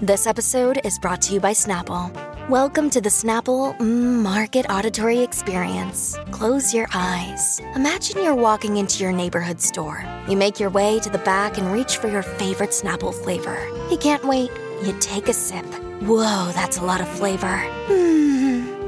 This 0.03 0.27
episode 0.27 0.79
is 0.85 0.99
brought 0.99 1.23
to 1.23 1.33
you 1.33 1.41
by 1.41 1.53
Snapple. 1.53 2.13
Welcome 2.51 2.91
to 2.91 3.01
the 3.01 3.09
Snapple 3.09 3.75
mm, 3.79 4.21
Market 4.23 4.67
Auditory 4.69 5.21
Experience. 5.21 6.19
Close 6.33 6.75
your 6.75 6.87
eyes. 6.93 7.61
Imagine 7.75 8.23
you're 8.23 8.35
walking 8.35 8.77
into 8.77 9.03
your 9.03 9.13
neighborhood 9.13 9.59
store. 9.59 10.05
You 10.29 10.37
make 10.37 10.61
your 10.61 10.69
way 10.69 11.01
to 11.01 11.09
the 11.09 11.17
back 11.19 11.57
and 11.57 11.73
reach 11.73 11.97
for 11.97 12.09
your 12.09 12.23
favorite 12.23 12.71
Snapple 12.71 13.15
flavor. 13.15 13.59
You 13.91 13.97
can't 13.97 14.23
wait. 14.23 14.51
You 14.85 14.95
take 15.01 15.29
a 15.29 15.33
sip. 15.33 15.65
Whoa, 16.03 16.53
that's 16.53 16.77
a 16.77 16.85
lot 16.85 17.01
of 17.01 17.09
flavor. 17.09 17.57
Hmm, 17.89 18.16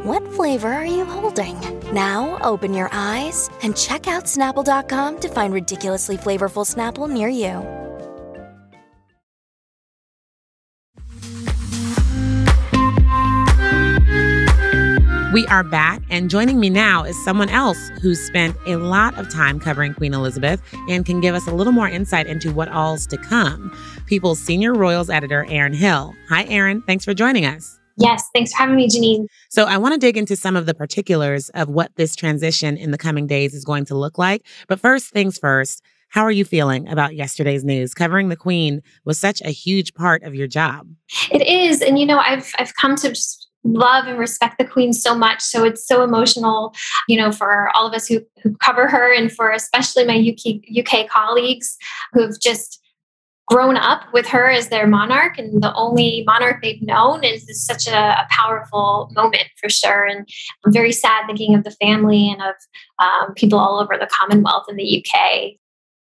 what 0.08 0.26
flavor 0.32 0.72
are 0.72 0.86
you 0.86 1.04
holding? 1.04 1.60
Now 1.92 2.38
open 2.42 2.72
your 2.72 2.88
eyes 2.92 3.50
and 3.62 3.76
check 3.76 4.08
out 4.08 4.24
Snapple.com 4.24 5.20
to 5.20 5.28
find 5.28 5.52
ridiculously 5.52 6.16
flavorful 6.16 6.64
Snapple 6.64 7.10
near 7.10 7.28
you. 7.28 7.62
We 15.34 15.46
are 15.48 15.62
back, 15.62 16.00
and 16.08 16.30
joining 16.30 16.58
me 16.58 16.70
now 16.70 17.04
is 17.04 17.22
someone 17.22 17.50
else 17.50 17.90
who's 18.00 18.18
spent 18.18 18.56
a 18.66 18.76
lot 18.76 19.16
of 19.18 19.28
time 19.28 19.60
covering 19.60 19.92
Queen 19.92 20.14
Elizabeth 20.14 20.62
and 20.88 21.04
can 21.04 21.20
give 21.20 21.34
us 21.34 21.46
a 21.46 21.54
little 21.54 21.72
more 21.72 21.86
insight 21.86 22.26
into 22.26 22.50
what 22.50 22.70
all's 22.70 23.06
to 23.08 23.18
come. 23.18 23.70
People's 24.06 24.40
senior 24.40 24.72
royals 24.72 25.10
editor, 25.10 25.44
Erin 25.50 25.74
Hill. 25.74 26.14
Hi, 26.30 26.44
Erin. 26.44 26.80
Thanks 26.80 27.04
for 27.04 27.12
joining 27.12 27.44
us. 27.44 27.77
Yes, 27.98 28.28
thanks 28.32 28.52
for 28.52 28.58
having 28.58 28.76
me, 28.76 28.88
Janine. 28.88 29.26
So, 29.50 29.64
I 29.64 29.76
want 29.76 29.94
to 29.94 29.98
dig 29.98 30.16
into 30.16 30.36
some 30.36 30.56
of 30.56 30.66
the 30.66 30.74
particulars 30.74 31.48
of 31.50 31.68
what 31.68 31.94
this 31.96 32.14
transition 32.14 32.76
in 32.76 32.90
the 32.90 32.98
coming 32.98 33.26
days 33.26 33.54
is 33.54 33.64
going 33.64 33.84
to 33.86 33.96
look 33.96 34.18
like. 34.18 34.46
But 34.68 34.80
first 34.80 35.08
things 35.08 35.38
first, 35.38 35.82
how 36.10 36.22
are 36.22 36.30
you 36.30 36.44
feeling 36.44 36.88
about 36.88 37.16
yesterday's 37.16 37.64
news? 37.64 37.94
Covering 37.94 38.28
the 38.28 38.36
Queen 38.36 38.82
was 39.04 39.18
such 39.18 39.42
a 39.42 39.50
huge 39.50 39.94
part 39.94 40.22
of 40.22 40.34
your 40.34 40.46
job. 40.46 40.88
It 41.30 41.46
is. 41.46 41.82
And, 41.82 41.98
you 41.98 42.06
know, 42.06 42.18
I've, 42.18 42.52
I've 42.58 42.74
come 42.76 42.96
to 42.96 43.10
just 43.10 43.48
love 43.64 44.06
and 44.06 44.18
respect 44.18 44.56
the 44.58 44.64
queen 44.64 44.92
so 44.92 45.14
much 45.14 45.42
so 45.42 45.64
it's 45.64 45.86
so 45.86 46.02
emotional 46.02 46.72
you 47.08 47.18
know 47.18 47.32
for 47.32 47.70
all 47.74 47.86
of 47.86 47.92
us 47.92 48.06
who, 48.06 48.20
who 48.42 48.56
cover 48.58 48.86
her 48.86 49.12
and 49.12 49.32
for 49.32 49.50
especially 49.50 50.04
my 50.04 50.16
UK, 50.16 50.62
UK 50.78 51.08
colleagues 51.08 51.76
who've 52.12 52.38
just 52.40 52.80
grown 53.48 53.76
up 53.76 54.02
with 54.12 54.26
her 54.26 54.50
as 54.50 54.68
their 54.68 54.86
monarch 54.86 55.38
and 55.38 55.62
the 55.62 55.74
only 55.74 56.22
monarch 56.26 56.60
they've 56.62 56.82
known 56.82 57.24
is, 57.24 57.48
is 57.48 57.64
such 57.64 57.88
a, 57.88 57.96
a, 57.96 58.26
powerful 58.30 59.10
moment 59.12 59.44
for 59.60 59.70
sure 59.70 60.04
and 60.04 60.28
i'm 60.64 60.72
very 60.72 60.92
sad 60.92 61.26
thinking 61.26 61.54
of 61.54 61.64
the 61.64 61.70
family 61.72 62.28
and 62.30 62.42
of 62.42 62.54
um, 62.98 63.34
people 63.34 63.58
all 63.58 63.80
over 63.80 63.96
the 63.98 64.08
commonwealth 64.12 64.66
in 64.68 64.76
the 64.76 65.02
uk 65.02 65.54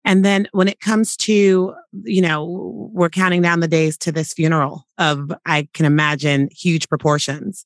and 0.05 0.25
then 0.25 0.47
when 0.51 0.67
it 0.67 0.81
comes 0.81 1.15
to, 1.17 1.73
you 2.03 2.21
know, 2.21 2.89
we're 2.93 3.09
counting 3.09 3.41
down 3.41 3.61
the 3.61 3.67
days 3.67 3.97
to 3.99 4.11
this 4.11 4.33
funeral 4.33 4.85
of, 4.97 5.31
I 5.45 5.67
can 5.73 5.85
imagine, 5.85 6.49
huge 6.51 6.89
proportions. 6.89 7.65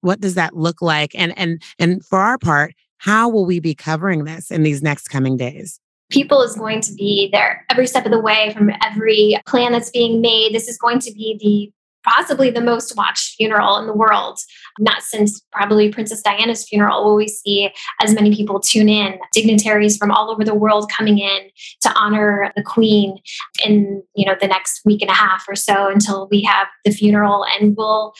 What 0.00 0.20
does 0.20 0.34
that 0.34 0.56
look 0.56 0.82
like? 0.82 1.12
And 1.14 1.36
and 1.38 1.62
and 1.78 2.04
for 2.04 2.18
our 2.18 2.38
part, 2.38 2.74
how 2.98 3.28
will 3.28 3.46
we 3.46 3.60
be 3.60 3.74
covering 3.74 4.24
this 4.24 4.50
in 4.50 4.62
these 4.62 4.82
next 4.82 5.08
coming 5.08 5.36
days? 5.36 5.80
People 6.10 6.42
is 6.42 6.54
going 6.54 6.80
to 6.82 6.94
be 6.94 7.28
there 7.32 7.64
every 7.70 7.86
step 7.86 8.04
of 8.04 8.12
the 8.12 8.20
way 8.20 8.52
from 8.54 8.70
every 8.84 9.40
plan 9.46 9.72
that's 9.72 9.90
being 9.90 10.20
made. 10.20 10.54
This 10.54 10.68
is 10.68 10.78
going 10.78 11.00
to 11.00 11.12
be 11.12 11.38
the 11.40 11.72
possibly 12.08 12.50
the 12.50 12.60
most 12.60 12.96
watched 12.96 13.34
funeral 13.34 13.76
in 13.78 13.86
the 13.86 13.92
world. 13.92 14.38
Not 14.78 15.02
since 15.02 15.42
probably 15.52 15.90
Princess 15.90 16.22
Diana's 16.22 16.66
funeral 16.66 17.04
will 17.04 17.16
we 17.16 17.28
see 17.28 17.70
as 18.00 18.14
many 18.14 18.34
people 18.34 18.60
tune 18.60 18.88
in. 18.88 19.18
Dignitaries 19.32 19.96
from 19.96 20.10
all 20.10 20.30
over 20.30 20.44
the 20.44 20.54
world 20.54 20.90
coming 20.90 21.18
in 21.18 21.50
to 21.82 21.92
honor 21.94 22.52
the 22.54 22.62
Queen 22.62 23.18
in 23.64 24.02
you 24.14 24.24
know 24.26 24.36
the 24.40 24.46
next 24.46 24.82
week 24.84 25.02
and 25.02 25.10
a 25.10 25.14
half 25.14 25.44
or 25.48 25.56
so 25.56 25.88
until 25.88 26.28
we 26.30 26.42
have 26.42 26.68
the 26.84 26.90
funeral, 26.92 27.44
and 27.44 27.76
we'll 27.76 28.14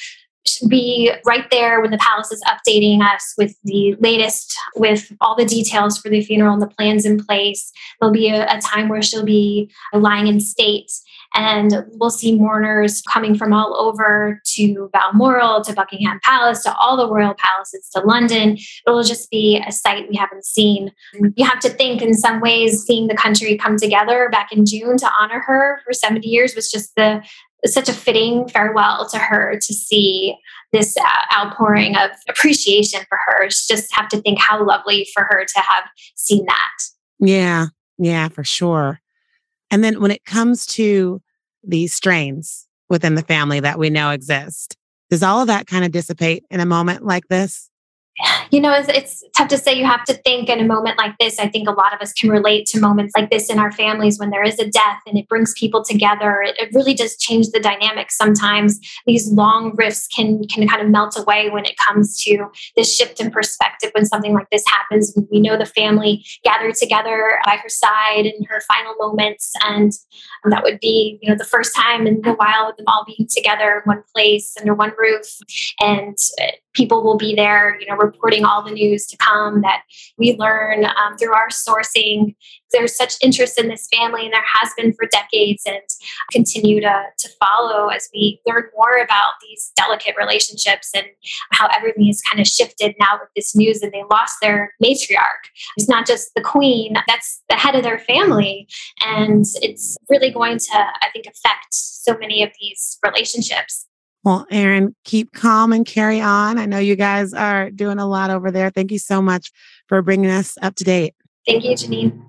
be 0.68 1.12
right 1.24 1.48
there 1.50 1.80
when 1.80 1.90
the 1.90 1.98
palace 1.98 2.32
is 2.32 2.42
updating 2.44 3.02
us 3.02 3.34
with 3.36 3.56
the 3.64 3.94
latest, 4.00 4.56
with 4.76 5.12
all 5.20 5.36
the 5.36 5.44
details 5.44 5.98
for 5.98 6.08
the 6.08 6.22
funeral 6.22 6.52
and 6.52 6.62
the 6.62 6.68
plans 6.68 7.04
in 7.04 7.22
place. 7.22 7.72
There'll 8.00 8.12
be 8.12 8.28
a, 8.28 8.46
a 8.46 8.60
time 8.60 8.88
where 8.88 9.02
she'll 9.02 9.24
be 9.24 9.70
lying 9.92 10.26
in 10.26 10.40
state 10.40 10.90
and 11.34 11.84
we'll 11.92 12.10
see 12.10 12.34
mourners 12.34 13.02
coming 13.02 13.34
from 13.34 13.52
all 13.52 13.76
over 13.76 14.40
to 14.54 14.90
Balmoral, 14.92 15.62
to 15.64 15.72
Buckingham 15.74 16.18
Palace, 16.22 16.62
to 16.62 16.74
all 16.76 16.96
the 16.96 17.12
royal 17.12 17.34
palaces, 17.34 17.88
to 17.94 18.00
London. 18.00 18.56
It'll 18.86 19.02
just 19.02 19.30
be 19.30 19.62
a 19.66 19.70
sight 19.70 20.08
we 20.08 20.16
haven't 20.16 20.46
seen. 20.46 20.92
You 21.34 21.44
have 21.44 21.60
to 21.60 21.68
think, 21.68 22.00
in 22.00 22.14
some 22.14 22.40
ways, 22.40 22.84
seeing 22.84 23.08
the 23.08 23.16
country 23.16 23.56
come 23.58 23.76
together 23.76 24.30
back 24.30 24.50
in 24.50 24.64
June 24.64 24.96
to 24.96 25.10
honor 25.20 25.40
her 25.40 25.80
for 25.84 25.92
70 25.92 26.26
years 26.26 26.54
was 26.54 26.70
just 26.70 26.94
the 26.96 27.22
such 27.72 27.88
a 27.88 27.92
fitting 27.92 28.48
farewell 28.48 29.08
to 29.10 29.18
her 29.18 29.58
to 29.60 29.74
see 29.74 30.36
this 30.72 30.96
uh, 30.96 31.38
outpouring 31.38 31.96
of 31.96 32.10
appreciation 32.28 33.00
for 33.08 33.18
her. 33.26 33.48
Just 33.48 33.94
have 33.94 34.08
to 34.08 34.20
think 34.20 34.38
how 34.38 34.64
lovely 34.64 35.06
for 35.14 35.24
her 35.24 35.44
to 35.44 35.60
have 35.60 35.84
seen 36.14 36.44
that. 36.46 36.78
Yeah, 37.18 37.66
yeah, 37.98 38.28
for 38.28 38.44
sure. 38.44 39.00
And 39.70 39.82
then 39.82 40.00
when 40.00 40.10
it 40.10 40.24
comes 40.24 40.66
to 40.66 41.20
these 41.62 41.92
strains 41.92 42.66
within 42.88 43.14
the 43.14 43.22
family 43.22 43.60
that 43.60 43.78
we 43.78 43.90
know 43.90 44.10
exist, 44.10 44.76
does 45.10 45.22
all 45.22 45.40
of 45.40 45.46
that 45.48 45.66
kind 45.66 45.84
of 45.84 45.92
dissipate 45.92 46.44
in 46.50 46.60
a 46.60 46.66
moment 46.66 47.04
like 47.04 47.28
this? 47.28 47.70
You 48.50 48.60
know, 48.60 48.72
it's, 48.72 48.88
it's, 48.88 49.24
tough 49.36 49.48
to 49.48 49.58
say. 49.58 49.74
You 49.74 49.84
have 49.84 50.04
to 50.04 50.14
think 50.14 50.48
in 50.48 50.60
a 50.60 50.64
moment 50.64 50.96
like 50.96 51.14
this. 51.18 51.38
I 51.38 51.48
think 51.48 51.68
a 51.68 51.72
lot 51.72 51.92
of 51.92 52.00
us 52.00 52.14
can 52.14 52.30
relate 52.30 52.64
to 52.68 52.80
moments 52.80 53.12
like 53.14 53.30
this 53.30 53.50
in 53.50 53.58
our 53.58 53.70
families 53.70 54.18
when 54.18 54.30
there 54.30 54.42
is 54.42 54.58
a 54.58 54.66
death 54.66 55.00
and 55.06 55.18
it 55.18 55.28
brings 55.28 55.52
people 55.58 55.84
together. 55.84 56.40
It, 56.40 56.56
it 56.58 56.70
really 56.72 56.94
does 56.94 57.18
change 57.18 57.50
the 57.50 57.60
dynamic. 57.60 58.10
Sometimes 58.10 58.80
these 59.04 59.30
long 59.30 59.74
rifts 59.76 60.06
can 60.08 60.46
can 60.48 60.66
kind 60.66 60.80
of 60.80 60.88
melt 60.88 61.18
away 61.18 61.50
when 61.50 61.66
it 61.66 61.76
comes 61.76 62.22
to 62.24 62.46
this 62.76 62.94
shift 62.94 63.20
in 63.20 63.30
perspective 63.30 63.90
when 63.94 64.06
something 64.06 64.32
like 64.32 64.48
this 64.50 64.64
happens. 64.66 65.14
We 65.30 65.40
know 65.40 65.58
the 65.58 65.66
family 65.66 66.24
gathered 66.42 66.76
together 66.76 67.38
by 67.44 67.56
her 67.56 67.68
side 67.68 68.24
in 68.24 68.44
her 68.48 68.62
final 68.62 68.94
moments, 68.98 69.52
and 69.64 69.92
that 70.44 70.62
would 70.62 70.80
be 70.80 71.18
you 71.20 71.28
know 71.28 71.36
the 71.36 71.44
first 71.44 71.76
time 71.76 72.06
in 72.06 72.22
a 72.24 72.32
while 72.32 72.72
them 72.74 72.86
all 72.86 73.04
being 73.04 73.28
together 73.28 73.82
in 73.84 73.90
one 73.90 74.02
place 74.14 74.54
under 74.58 74.72
one 74.72 74.92
roof, 74.98 75.26
and 75.80 76.16
people 76.76 77.02
will 77.02 77.16
be 77.16 77.34
there, 77.34 77.78
you 77.80 77.86
know, 77.86 77.96
reporting 77.96 78.44
all 78.44 78.62
the 78.62 78.70
news 78.70 79.06
to 79.06 79.16
come 79.16 79.62
that 79.62 79.82
we 80.18 80.36
learn 80.36 80.84
um, 80.84 81.16
through 81.18 81.34
our 81.34 81.48
sourcing. 81.48 82.36
There's 82.72 82.96
such 82.96 83.14
interest 83.22 83.58
in 83.58 83.68
this 83.68 83.88
family, 83.92 84.24
and 84.24 84.32
there 84.32 84.44
has 84.60 84.70
been 84.76 84.92
for 84.92 85.08
decades, 85.10 85.62
and 85.66 85.80
continue 86.30 86.80
to, 86.80 87.04
to 87.18 87.28
follow 87.40 87.88
as 87.88 88.08
we 88.12 88.40
learn 88.46 88.64
more 88.76 88.96
about 89.02 89.34
these 89.42 89.72
delicate 89.76 90.14
relationships 90.18 90.90
and 90.94 91.06
how 91.52 91.68
everything 91.74 92.06
has 92.06 92.20
kind 92.22 92.40
of 92.40 92.46
shifted 92.46 92.94
now 93.00 93.18
with 93.20 93.30
this 93.34 93.56
news 93.56 93.80
that 93.80 93.92
they 93.92 94.04
lost 94.10 94.36
their 94.42 94.74
matriarch. 94.82 95.46
It's 95.76 95.88
not 95.88 96.06
just 96.06 96.32
the 96.34 96.42
queen, 96.42 96.96
that's 97.06 97.42
the 97.48 97.56
head 97.56 97.74
of 97.74 97.82
their 97.82 97.98
family. 97.98 98.68
And 99.04 99.44
it's 99.62 99.96
really 100.10 100.30
going 100.30 100.58
to, 100.58 100.76
I 100.76 101.08
think, 101.12 101.26
affect 101.26 101.68
so 101.70 102.16
many 102.18 102.42
of 102.42 102.50
these 102.60 102.98
relationships. 103.04 103.86
Well, 104.26 104.44
Erin, 104.50 104.92
keep 105.04 105.32
calm 105.32 105.72
and 105.72 105.86
carry 105.86 106.20
on. 106.20 106.58
I 106.58 106.66
know 106.66 106.80
you 106.80 106.96
guys 106.96 107.32
are 107.32 107.70
doing 107.70 108.00
a 108.00 108.08
lot 108.08 108.28
over 108.28 108.50
there. 108.50 108.70
Thank 108.70 108.90
you 108.90 108.98
so 108.98 109.22
much 109.22 109.52
for 109.86 110.02
bringing 110.02 110.30
us 110.30 110.58
up 110.62 110.74
to 110.74 110.84
date. 110.84 111.14
Thank 111.46 111.62
you, 111.62 111.70
Janine. 111.76 112.20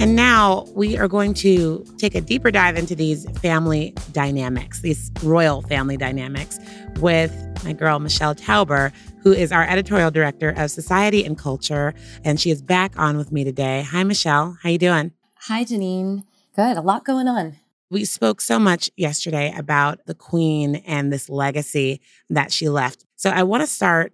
And 0.00 0.16
now 0.16 0.66
we 0.74 0.98
are 0.98 1.06
going 1.06 1.32
to 1.34 1.86
take 1.96 2.16
a 2.16 2.20
deeper 2.20 2.50
dive 2.50 2.76
into 2.76 2.96
these 2.96 3.24
family 3.38 3.94
dynamics, 4.10 4.80
these 4.80 5.12
royal 5.22 5.62
family 5.62 5.96
dynamics, 5.96 6.58
with 6.96 7.32
my 7.62 7.72
girl, 7.72 8.00
Michelle 8.00 8.34
Tauber, 8.34 8.90
who 9.22 9.32
is 9.32 9.52
our 9.52 9.62
editorial 9.62 10.10
director 10.10 10.54
of 10.56 10.72
Society 10.72 11.24
and 11.24 11.38
Culture. 11.38 11.94
And 12.24 12.40
she 12.40 12.50
is 12.50 12.60
back 12.60 12.98
on 12.98 13.16
with 13.16 13.30
me 13.30 13.44
today. 13.44 13.82
Hi, 13.82 14.02
Michelle. 14.02 14.58
How 14.60 14.70
you 14.70 14.78
doing? 14.78 15.12
Hi, 15.42 15.62
Janine. 15.62 16.24
Good. 16.54 16.76
A 16.76 16.80
lot 16.80 17.04
going 17.04 17.28
on. 17.28 17.56
We 17.90 18.04
spoke 18.04 18.40
so 18.40 18.58
much 18.58 18.90
yesterday 18.96 19.52
about 19.56 20.06
the 20.06 20.14
queen 20.14 20.76
and 20.76 21.12
this 21.12 21.28
legacy 21.28 22.00
that 22.28 22.52
she 22.52 22.68
left. 22.68 23.04
So 23.16 23.30
I 23.30 23.42
want 23.42 23.62
to 23.62 23.66
start 23.66 24.12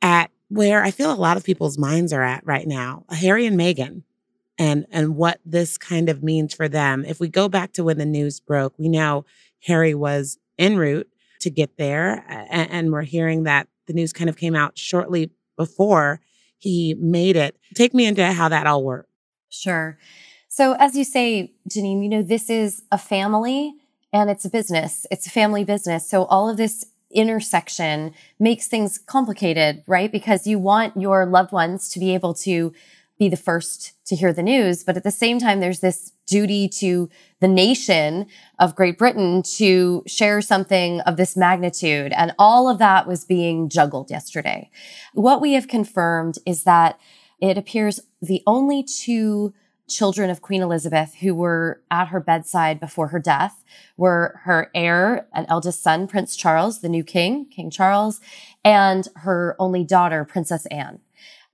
at 0.00 0.30
where 0.48 0.82
I 0.82 0.90
feel 0.90 1.12
a 1.12 1.14
lot 1.14 1.36
of 1.36 1.44
people's 1.44 1.76
minds 1.76 2.12
are 2.12 2.22
at 2.22 2.46
right 2.46 2.66
now 2.66 3.04
Harry 3.10 3.44
and 3.44 3.58
Meghan 3.58 4.02
and 4.58 4.86
and 4.90 5.16
what 5.16 5.40
this 5.44 5.76
kind 5.76 6.08
of 6.08 6.22
means 6.22 6.54
for 6.54 6.68
them. 6.68 7.04
If 7.04 7.20
we 7.20 7.28
go 7.28 7.48
back 7.48 7.72
to 7.74 7.84
when 7.84 7.98
the 7.98 8.06
news 8.06 8.40
broke, 8.40 8.78
we 8.78 8.88
know 8.88 9.26
Harry 9.66 9.94
was 9.94 10.38
en 10.58 10.76
route 10.76 11.08
to 11.40 11.50
get 11.50 11.76
there 11.76 12.24
and, 12.28 12.70
and 12.70 12.92
we're 12.92 13.02
hearing 13.02 13.44
that 13.44 13.68
the 13.86 13.92
news 13.92 14.12
kind 14.12 14.30
of 14.30 14.36
came 14.36 14.54
out 14.54 14.78
shortly 14.78 15.30
before 15.56 16.20
he 16.58 16.94
made 16.94 17.36
it. 17.36 17.56
Take 17.74 17.94
me 17.94 18.06
into 18.06 18.24
how 18.32 18.48
that 18.48 18.66
all 18.66 18.82
worked. 18.82 19.10
Sure. 19.48 19.98
So, 20.58 20.72
as 20.80 20.96
you 20.96 21.04
say, 21.04 21.52
Janine, 21.70 22.02
you 22.02 22.08
know, 22.08 22.20
this 22.20 22.50
is 22.50 22.82
a 22.90 22.98
family 22.98 23.74
and 24.12 24.28
it's 24.28 24.44
a 24.44 24.50
business, 24.50 25.06
it's 25.08 25.24
a 25.24 25.30
family 25.30 25.62
business. 25.62 26.10
So, 26.10 26.24
all 26.24 26.50
of 26.50 26.56
this 26.56 26.84
intersection 27.12 28.12
makes 28.40 28.66
things 28.66 28.98
complicated, 28.98 29.84
right? 29.86 30.10
Because 30.10 30.48
you 30.48 30.58
want 30.58 31.00
your 31.00 31.26
loved 31.26 31.52
ones 31.52 31.88
to 31.90 32.00
be 32.00 32.12
able 32.12 32.34
to 32.34 32.72
be 33.20 33.28
the 33.28 33.36
first 33.36 33.92
to 34.06 34.16
hear 34.16 34.32
the 34.32 34.42
news. 34.42 34.82
But 34.82 34.96
at 34.96 35.04
the 35.04 35.12
same 35.12 35.38
time, 35.38 35.60
there's 35.60 35.78
this 35.78 36.10
duty 36.26 36.68
to 36.80 37.08
the 37.38 37.46
nation 37.46 38.26
of 38.58 38.74
Great 38.74 38.98
Britain 38.98 39.44
to 39.58 40.02
share 40.08 40.40
something 40.40 41.00
of 41.02 41.16
this 41.16 41.36
magnitude. 41.36 42.12
And 42.16 42.34
all 42.36 42.68
of 42.68 42.80
that 42.80 43.06
was 43.06 43.24
being 43.24 43.68
juggled 43.68 44.10
yesterday. 44.10 44.70
What 45.14 45.40
we 45.40 45.52
have 45.52 45.68
confirmed 45.68 46.38
is 46.44 46.64
that 46.64 46.98
it 47.40 47.56
appears 47.56 48.00
the 48.20 48.42
only 48.44 48.82
two 48.82 49.54
children 49.88 50.30
of 50.30 50.42
Queen 50.42 50.62
Elizabeth 50.62 51.14
who 51.16 51.34
were 51.34 51.82
at 51.90 52.08
her 52.08 52.20
bedside 52.20 52.78
before 52.78 53.08
her 53.08 53.18
death 53.18 53.64
were 53.96 54.40
her 54.44 54.70
heir 54.74 55.26
and 55.32 55.46
eldest 55.48 55.82
son, 55.82 56.06
Prince 56.06 56.36
Charles, 56.36 56.80
the 56.80 56.88
new 56.88 57.02
king, 57.02 57.46
King 57.46 57.70
Charles, 57.70 58.20
and 58.64 59.08
her 59.16 59.56
only 59.58 59.84
daughter, 59.84 60.24
Princess 60.24 60.66
Anne. 60.66 61.00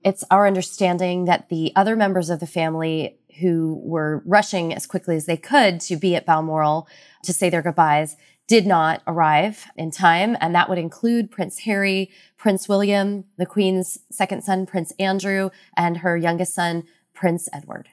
It's 0.03 0.23
our 0.29 0.45
understanding 0.45 1.25
that 1.25 1.49
the 1.49 1.71
other 1.75 1.95
members 1.95 2.29
of 2.29 2.39
the 2.39 2.47
family 2.47 3.17
who 3.39 3.81
were 3.83 4.21
rushing 4.25 4.73
as 4.73 4.85
quickly 4.85 5.15
as 5.15 5.25
they 5.25 5.37
could 5.37 5.81
to 5.81 5.95
be 5.95 6.15
at 6.15 6.25
Balmoral 6.25 6.87
to 7.23 7.33
say 7.33 7.49
their 7.49 7.61
goodbyes 7.61 8.15
did 8.47 8.67
not 8.67 9.01
arrive 9.07 9.65
in 9.75 9.91
time. 9.91 10.37
And 10.39 10.53
that 10.53 10.69
would 10.69 10.77
include 10.77 11.31
Prince 11.31 11.59
Harry, 11.59 12.11
Prince 12.37 12.69
William, 12.69 13.25
the 13.37 13.45
Queen's 13.45 13.97
second 14.11 14.43
son, 14.43 14.65
Prince 14.65 14.93
Andrew, 14.99 15.49
and 15.75 15.97
her 15.97 16.15
youngest 16.15 16.53
son, 16.53 16.83
Prince 17.13 17.49
Edward. 17.51 17.89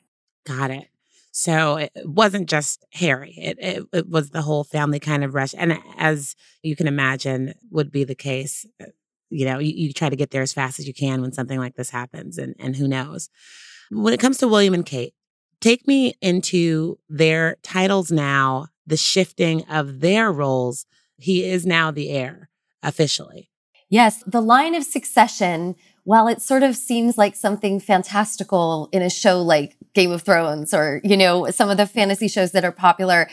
Got 0.46 0.70
it. 0.70 0.88
So 1.32 1.76
it 1.76 1.90
wasn't 2.04 2.48
just 2.48 2.84
Harry. 2.92 3.34
It, 3.38 3.58
it, 3.58 3.86
it 3.92 4.08
was 4.08 4.30
the 4.30 4.42
whole 4.42 4.64
family 4.64 5.00
kind 5.00 5.24
of 5.24 5.34
rush. 5.34 5.54
And 5.56 5.78
as 5.96 6.36
you 6.62 6.76
can 6.76 6.86
imagine 6.86 7.54
would 7.70 7.90
be 7.90 8.04
the 8.04 8.14
case, 8.14 8.66
uh, 8.80 8.86
you 9.30 9.46
know, 9.46 9.58
you, 9.58 9.72
you 9.74 9.92
try 9.94 10.10
to 10.10 10.16
get 10.16 10.30
there 10.30 10.42
as 10.42 10.52
fast 10.52 10.78
as 10.78 10.86
you 10.86 10.92
can 10.92 11.22
when 11.22 11.32
something 11.32 11.58
like 11.58 11.74
this 11.74 11.88
happens 11.88 12.36
and, 12.36 12.54
and 12.58 12.76
who 12.76 12.86
knows. 12.86 13.30
When 13.90 14.12
it 14.12 14.20
comes 14.20 14.38
to 14.38 14.48
William 14.48 14.74
and 14.74 14.84
Kate, 14.84 15.14
take 15.60 15.86
me 15.86 16.14
into 16.20 16.98
their 17.08 17.56
titles 17.62 18.12
now, 18.12 18.66
the 18.86 18.98
shifting 18.98 19.64
of 19.70 20.00
their 20.00 20.30
roles. 20.30 20.84
He 21.16 21.44
is 21.44 21.64
now 21.64 21.90
the 21.90 22.10
heir 22.10 22.50
officially. 22.82 23.48
Yes, 23.88 24.22
the 24.26 24.40
line 24.40 24.74
of 24.74 24.84
succession 24.84 25.76
while 26.04 26.26
it 26.28 26.42
sort 26.42 26.62
of 26.62 26.76
seems 26.76 27.16
like 27.16 27.36
something 27.36 27.78
fantastical 27.78 28.88
in 28.92 29.02
a 29.02 29.10
show 29.10 29.40
like 29.40 29.76
Game 29.94 30.10
of 30.10 30.22
Thrones 30.22 30.74
or, 30.74 31.00
you 31.04 31.16
know, 31.16 31.50
some 31.50 31.70
of 31.70 31.76
the 31.76 31.86
fantasy 31.86 32.28
shows 32.28 32.52
that 32.52 32.64
are 32.64 32.72
popular, 32.72 33.28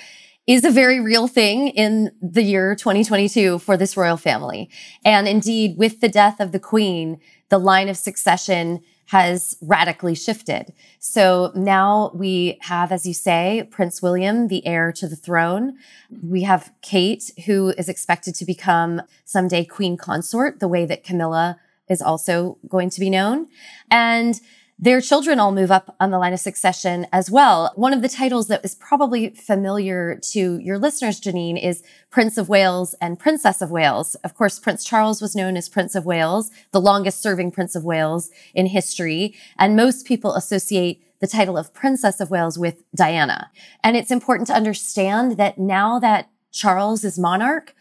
is 0.47 0.65
a 0.65 0.71
very 0.71 0.99
real 0.99 1.27
thing 1.27 1.67
in 1.69 2.11
the 2.21 2.41
year 2.41 2.73
2022 2.73 3.59
for 3.59 3.77
this 3.77 3.95
royal 3.95 4.17
family. 4.17 4.67
And 5.05 5.27
indeed, 5.27 5.77
with 5.77 5.99
the 5.99 6.09
death 6.09 6.39
of 6.39 6.51
the 6.51 6.59
queen, 6.59 7.19
the 7.49 7.59
line 7.59 7.87
of 7.87 7.97
succession 7.97 8.81
has 9.05 9.57
radically 9.61 10.15
shifted. 10.15 10.73
So 10.99 11.51
now 11.55 12.11
we 12.13 12.57
have, 12.61 12.91
as 12.91 13.05
you 13.05 13.13
say, 13.13 13.67
Prince 13.71 14.01
William, 14.01 14.47
the 14.47 14.65
heir 14.65 14.91
to 14.93 15.07
the 15.07 15.15
throne. 15.15 15.77
We 16.23 16.43
have 16.43 16.71
Kate, 16.81 17.31
who 17.45 17.69
is 17.77 17.89
expected 17.89 18.33
to 18.35 18.45
become 18.45 19.01
someday 19.25 19.65
queen 19.65 19.97
consort, 19.97 20.59
the 20.59 20.67
way 20.67 20.85
that 20.85 21.03
Camilla 21.03 21.59
is 21.89 22.01
also 22.01 22.57
going 22.67 22.89
to 22.91 22.99
be 22.99 23.09
known. 23.09 23.47
And 23.89 24.39
their 24.81 25.01
children 25.01 25.41
all 25.41 25.51
move 25.51 25.71
up 25.71 25.93
on 25.99 26.09
the 26.09 26.17
line 26.17 26.31
of 26.31 26.39
succession 26.39 27.05
as 27.11 27.29
well. 27.29 27.73
One 27.75 27.91
of 27.91 28.01
the 28.01 28.07
titles 28.07 28.47
that 28.47 28.63
is 28.63 28.75
probably 28.75 29.31
familiar 29.31 30.17
to 30.31 30.57
your 30.59 30.77
listeners, 30.77 31.19
Janine, 31.19 31.61
is 31.61 31.83
Prince 32.09 32.37
of 32.37 32.47
Wales 32.47 32.95
and 33.01 33.19
Princess 33.19 33.61
of 33.61 33.71
Wales. 33.71 34.15
Of 34.23 34.35
course, 34.35 34.57
Prince 34.57 34.85
Charles 34.85 35.21
was 35.21 35.35
known 35.35 35.57
as 35.57 35.67
Prince 35.67 35.95
of 35.95 36.05
Wales, 36.05 36.49
the 36.71 36.79
longest 36.79 37.21
serving 37.21 37.51
Prince 37.51 37.75
of 37.75 37.83
Wales 37.83 38.29
in 38.55 38.67
history. 38.67 39.35
And 39.57 39.75
most 39.75 40.05
people 40.05 40.33
associate 40.35 41.03
the 41.19 41.27
title 41.27 41.57
of 41.57 41.73
Princess 41.73 42.21
of 42.21 42.31
Wales 42.31 42.57
with 42.57 42.81
Diana. 42.95 43.51
And 43.83 43.97
it's 43.97 44.11
important 44.11 44.47
to 44.47 44.55
understand 44.55 45.33
that 45.33 45.57
now 45.57 45.99
that 45.99 46.29
Charles 46.53 47.03
is 47.03 47.19
monarch, 47.19 47.75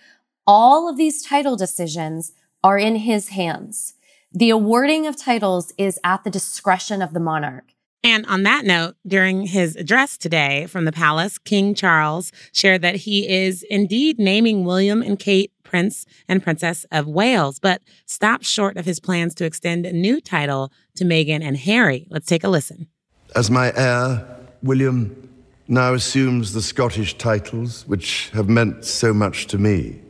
all 0.49 0.89
of 0.89 0.97
these 0.97 1.23
title 1.23 1.55
decisions 1.55 2.33
are 2.65 2.77
in 2.77 2.97
his 2.97 3.29
hands. 3.29 3.95
The 4.33 4.51
awarding 4.51 5.07
of 5.07 5.17
titles 5.17 5.73
is 5.79 5.99
at 6.05 6.23
the 6.23 6.29
discretion 6.29 7.01
of 7.01 7.15
the 7.15 7.21
monarch. 7.21 7.73
And 8.05 8.27
on 8.27 8.43
that 8.43 8.67
note, 8.67 8.95
during 9.07 9.47
his 9.47 9.75
address 9.75 10.19
today 10.19 10.67
from 10.67 10.85
the 10.85 10.93
palace, 10.93 11.39
King 11.39 11.75
Charles 11.75 12.31
shared 12.53 12.83
that 12.83 12.97
he 12.97 13.27
is 13.27 13.65
indeed 13.71 14.19
naming 14.19 14.67
William 14.67 15.01
and 15.01 15.19
Kate 15.19 15.51
Prince 15.63 16.05
and 16.29 16.43
Princess 16.43 16.85
of 16.93 17.07
Wales, 17.07 17.59
but 17.59 17.81
stopped 18.05 18.45
short 18.45 18.77
of 18.77 18.85
his 18.85 19.01
plans 19.01 19.35
to 19.37 19.47
extend 19.47 19.87
a 19.87 19.93
new 19.93 20.21
title 20.21 20.71
to 20.97 21.05
Meghan 21.05 21.43
and 21.43 21.57
Harry. 21.57 22.07
Let's 22.11 22.27
take 22.27 22.45
a 22.45 22.49
listen. 22.49 22.89
As 23.35 23.51
my 23.51 23.73
heir 23.75 24.27
William 24.63 25.31
now 25.69 25.95
assumes 25.95 26.53
the 26.53 26.63
Scottish 26.63 27.17
titles 27.17 27.87
which 27.87 28.29
have 28.35 28.49
meant 28.49 28.85
so 28.85 29.15
much 29.15 29.47
to 29.47 29.59
me. 29.59 30.01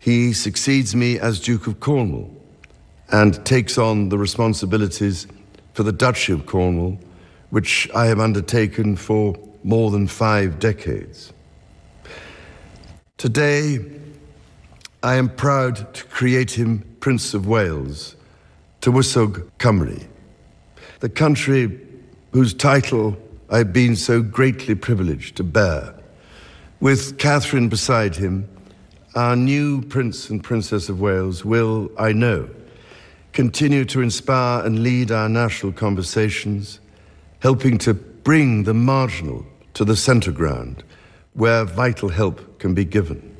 He 0.00 0.32
succeeds 0.32 0.94
me 0.94 1.20
as 1.20 1.38
Duke 1.38 1.68
of 1.68 1.78
Cornwall 1.78 2.43
and 3.10 3.44
takes 3.44 3.78
on 3.78 4.08
the 4.08 4.18
responsibilities 4.18 5.26
for 5.72 5.82
the 5.82 5.92
Duchy 5.92 6.32
of 6.32 6.46
Cornwall, 6.46 6.98
which 7.50 7.88
I 7.94 8.06
have 8.06 8.20
undertaken 8.20 8.96
for 8.96 9.36
more 9.62 9.90
than 9.90 10.06
five 10.06 10.58
decades. 10.58 11.32
Today, 13.16 13.78
I 15.02 15.16
am 15.16 15.28
proud 15.28 15.94
to 15.94 16.04
create 16.04 16.50
him 16.50 16.84
Prince 17.00 17.34
of 17.34 17.46
Wales, 17.46 18.16
Tywysog 18.80 19.50
Cymru, 19.58 20.06
the 21.00 21.08
country 21.08 21.80
whose 22.32 22.54
title 22.54 23.16
I've 23.50 23.72
been 23.72 23.96
so 23.96 24.22
greatly 24.22 24.74
privileged 24.74 25.36
to 25.36 25.44
bear. 25.44 25.94
With 26.80 27.18
Catherine 27.18 27.68
beside 27.68 28.16
him, 28.16 28.48
our 29.14 29.36
new 29.36 29.82
Prince 29.82 30.30
and 30.30 30.42
Princess 30.42 30.88
of 30.88 31.00
Wales 31.00 31.44
will, 31.44 31.90
I 31.98 32.12
know, 32.12 32.48
continue 33.34 33.84
to 33.84 34.00
inspire 34.00 34.64
and 34.64 34.82
lead 34.82 35.10
our 35.10 35.28
national 35.28 35.72
conversations, 35.72 36.78
helping 37.40 37.76
to 37.78 37.92
bring 37.92 38.62
the 38.62 38.72
marginal 38.72 39.44
to 39.74 39.84
the 39.84 39.96
centre 39.96 40.32
ground 40.32 40.84
where 41.34 41.64
vital 41.64 42.08
help 42.08 42.60
can 42.60 42.74
be 42.74 42.84
given. 42.84 43.36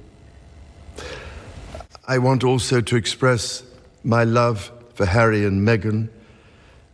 I 2.07 2.19
want 2.19 2.43
also 2.43 2.81
to 2.81 2.97
express 2.97 3.63
my 4.03 4.25
love 4.25 4.71
for 4.95 5.07
Harry 5.07 5.47
and 5.47 5.67
Meghan 5.67 6.09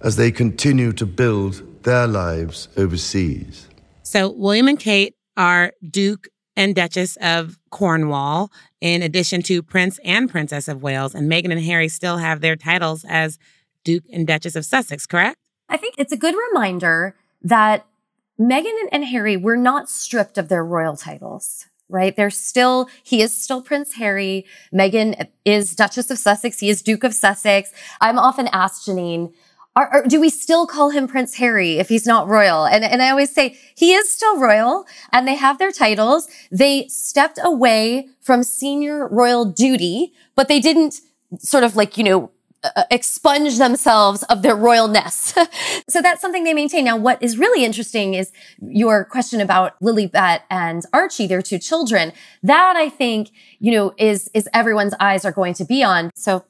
as 0.02 0.16
they 0.16 0.30
continue 0.30 0.92
to 0.92 1.06
build 1.06 1.82
their 1.82 2.06
lives 2.06 2.68
overseas. 2.76 3.66
So, 4.02 4.30
William 4.30 4.68
and 4.68 4.78
Kate 4.78 5.16
are 5.36 5.72
Duke 5.88 6.28
and 6.56 6.74
Duchess 6.74 7.16
of 7.20 7.58
Cornwall, 7.70 8.50
in 8.80 9.02
addition 9.02 9.42
to 9.42 9.62
Prince 9.62 9.98
and 10.04 10.30
Princess 10.30 10.68
of 10.68 10.82
Wales. 10.82 11.14
And 11.14 11.30
Meghan 11.30 11.52
and 11.52 11.62
Harry 11.62 11.88
still 11.88 12.18
have 12.18 12.40
their 12.40 12.56
titles 12.56 13.04
as 13.08 13.38
Duke 13.84 14.04
and 14.12 14.26
Duchess 14.26 14.56
of 14.56 14.64
Sussex, 14.64 15.06
correct? 15.06 15.36
I 15.68 15.76
think 15.76 15.94
it's 15.96 16.12
a 16.12 16.16
good 16.16 16.34
reminder 16.50 17.16
that 17.42 17.86
Meghan 18.38 18.88
and 18.92 19.04
Harry 19.04 19.36
were 19.36 19.56
not 19.56 19.88
stripped 19.88 20.38
of 20.38 20.48
their 20.48 20.64
royal 20.64 20.96
titles 20.96 21.66
right? 21.90 22.16
They're 22.16 22.30
still, 22.30 22.88
he 23.02 23.20
is 23.20 23.36
still 23.36 23.62
Prince 23.62 23.94
Harry. 23.94 24.46
Meghan 24.72 25.28
is 25.44 25.74
Duchess 25.74 26.10
of 26.10 26.18
Sussex. 26.18 26.60
He 26.60 26.70
is 26.70 26.82
Duke 26.82 27.04
of 27.04 27.12
Sussex. 27.12 27.72
I'm 28.00 28.18
often 28.18 28.48
asked, 28.52 28.86
Janine, 28.86 29.34
are, 29.76 29.88
are, 29.88 30.06
do 30.06 30.20
we 30.20 30.30
still 30.30 30.66
call 30.66 30.90
him 30.90 31.06
Prince 31.06 31.36
Harry 31.36 31.78
if 31.78 31.88
he's 31.88 32.06
not 32.06 32.28
royal? 32.28 32.66
And, 32.66 32.84
and 32.84 33.02
I 33.02 33.10
always 33.10 33.32
say 33.32 33.56
he 33.76 33.92
is 33.94 34.10
still 34.10 34.38
royal 34.38 34.84
and 35.12 35.28
they 35.28 35.36
have 35.36 35.58
their 35.58 35.70
titles. 35.70 36.28
They 36.50 36.88
stepped 36.88 37.38
away 37.42 38.08
from 38.20 38.42
senior 38.42 39.08
royal 39.08 39.44
duty, 39.44 40.12
but 40.34 40.48
they 40.48 40.60
didn't 40.60 41.00
sort 41.38 41.62
of 41.62 41.76
like, 41.76 41.96
you 41.96 42.04
know, 42.04 42.30
uh, 42.62 42.82
expunge 42.90 43.58
themselves 43.58 44.22
of 44.24 44.42
their 44.42 44.56
royalness. 44.56 45.34
so 45.88 46.02
that's 46.02 46.20
something 46.20 46.44
they 46.44 46.52
maintain. 46.52 46.84
Now, 46.84 46.96
what 46.96 47.22
is 47.22 47.38
really 47.38 47.64
interesting 47.64 48.14
is 48.14 48.32
your 48.60 49.04
question 49.04 49.40
about 49.40 49.80
Lilibet 49.80 50.40
and 50.50 50.84
Archie, 50.92 51.26
their 51.26 51.42
two 51.42 51.58
children. 51.58 52.12
That 52.42 52.76
I 52.76 52.88
think, 52.88 53.30
you 53.60 53.72
know, 53.72 53.94
is, 53.96 54.28
is 54.34 54.48
everyone's 54.52 54.94
eyes 55.00 55.24
are 55.24 55.32
going 55.32 55.54
to 55.54 55.64
be 55.64 55.82
on. 55.82 56.10
So 56.14 56.44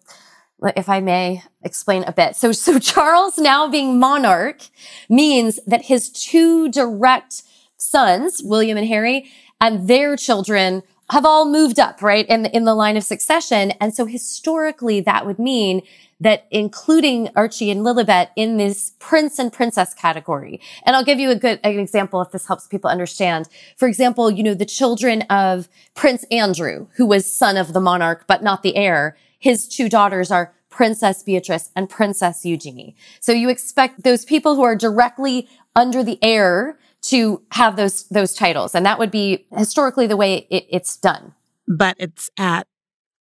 if 0.76 0.88
I 0.88 1.00
may 1.00 1.42
explain 1.62 2.04
a 2.04 2.12
bit. 2.12 2.36
So, 2.36 2.52
so 2.52 2.78
Charles 2.80 3.38
now 3.38 3.68
being 3.68 3.98
monarch 3.98 4.62
means 5.08 5.58
that 5.66 5.86
his 5.86 6.10
two 6.10 6.68
direct 6.70 7.42
sons, 7.76 8.42
William 8.44 8.76
and 8.76 8.86
Harry, 8.86 9.30
and 9.60 9.88
their 9.88 10.16
children 10.16 10.82
have 11.10 11.24
all 11.24 11.44
moved 11.44 11.78
up, 11.78 12.02
right? 12.02 12.26
In 12.28 12.44
the, 12.44 12.56
in 12.56 12.64
the 12.64 12.74
line 12.74 12.96
of 12.96 13.02
succession. 13.02 13.72
And 13.80 13.94
so 13.94 14.06
historically, 14.06 15.00
that 15.00 15.26
would 15.26 15.38
mean 15.38 15.82
that 16.20 16.46
including 16.50 17.30
Archie 17.34 17.70
and 17.70 17.80
Lilibet 17.80 18.28
in 18.36 18.58
this 18.58 18.92
prince 18.98 19.38
and 19.38 19.52
princess 19.52 19.94
category. 19.94 20.60
And 20.84 20.94
I'll 20.94 21.04
give 21.04 21.18
you 21.18 21.30
a 21.30 21.34
good 21.34 21.58
an 21.64 21.78
example 21.78 22.20
if 22.20 22.30
this 22.30 22.46
helps 22.46 22.66
people 22.66 22.90
understand. 22.90 23.48
For 23.76 23.88
example, 23.88 24.30
you 24.30 24.42
know, 24.42 24.54
the 24.54 24.66
children 24.66 25.22
of 25.22 25.68
Prince 25.94 26.24
Andrew, 26.30 26.88
who 26.96 27.06
was 27.06 27.30
son 27.30 27.56
of 27.56 27.72
the 27.72 27.80
monarch, 27.80 28.24
but 28.26 28.42
not 28.42 28.62
the 28.62 28.76
heir, 28.76 29.16
his 29.40 29.66
two 29.66 29.88
daughters 29.88 30.30
are 30.30 30.54
Princess 30.68 31.24
Beatrice 31.24 31.70
and 31.74 31.90
Princess 31.90 32.44
Eugenie. 32.44 32.94
So 33.18 33.32
you 33.32 33.48
expect 33.48 34.04
those 34.04 34.24
people 34.24 34.54
who 34.54 34.62
are 34.62 34.76
directly 34.76 35.48
under 35.74 36.04
the 36.04 36.18
heir 36.22 36.78
to 37.02 37.42
have 37.52 37.76
those 37.76 38.04
those 38.08 38.34
titles, 38.34 38.74
and 38.74 38.86
that 38.86 38.98
would 38.98 39.10
be 39.10 39.46
historically 39.56 40.06
the 40.06 40.16
way 40.16 40.46
it, 40.50 40.66
it's 40.70 40.96
done. 40.96 41.34
But 41.66 41.96
it's 41.98 42.30
at 42.38 42.66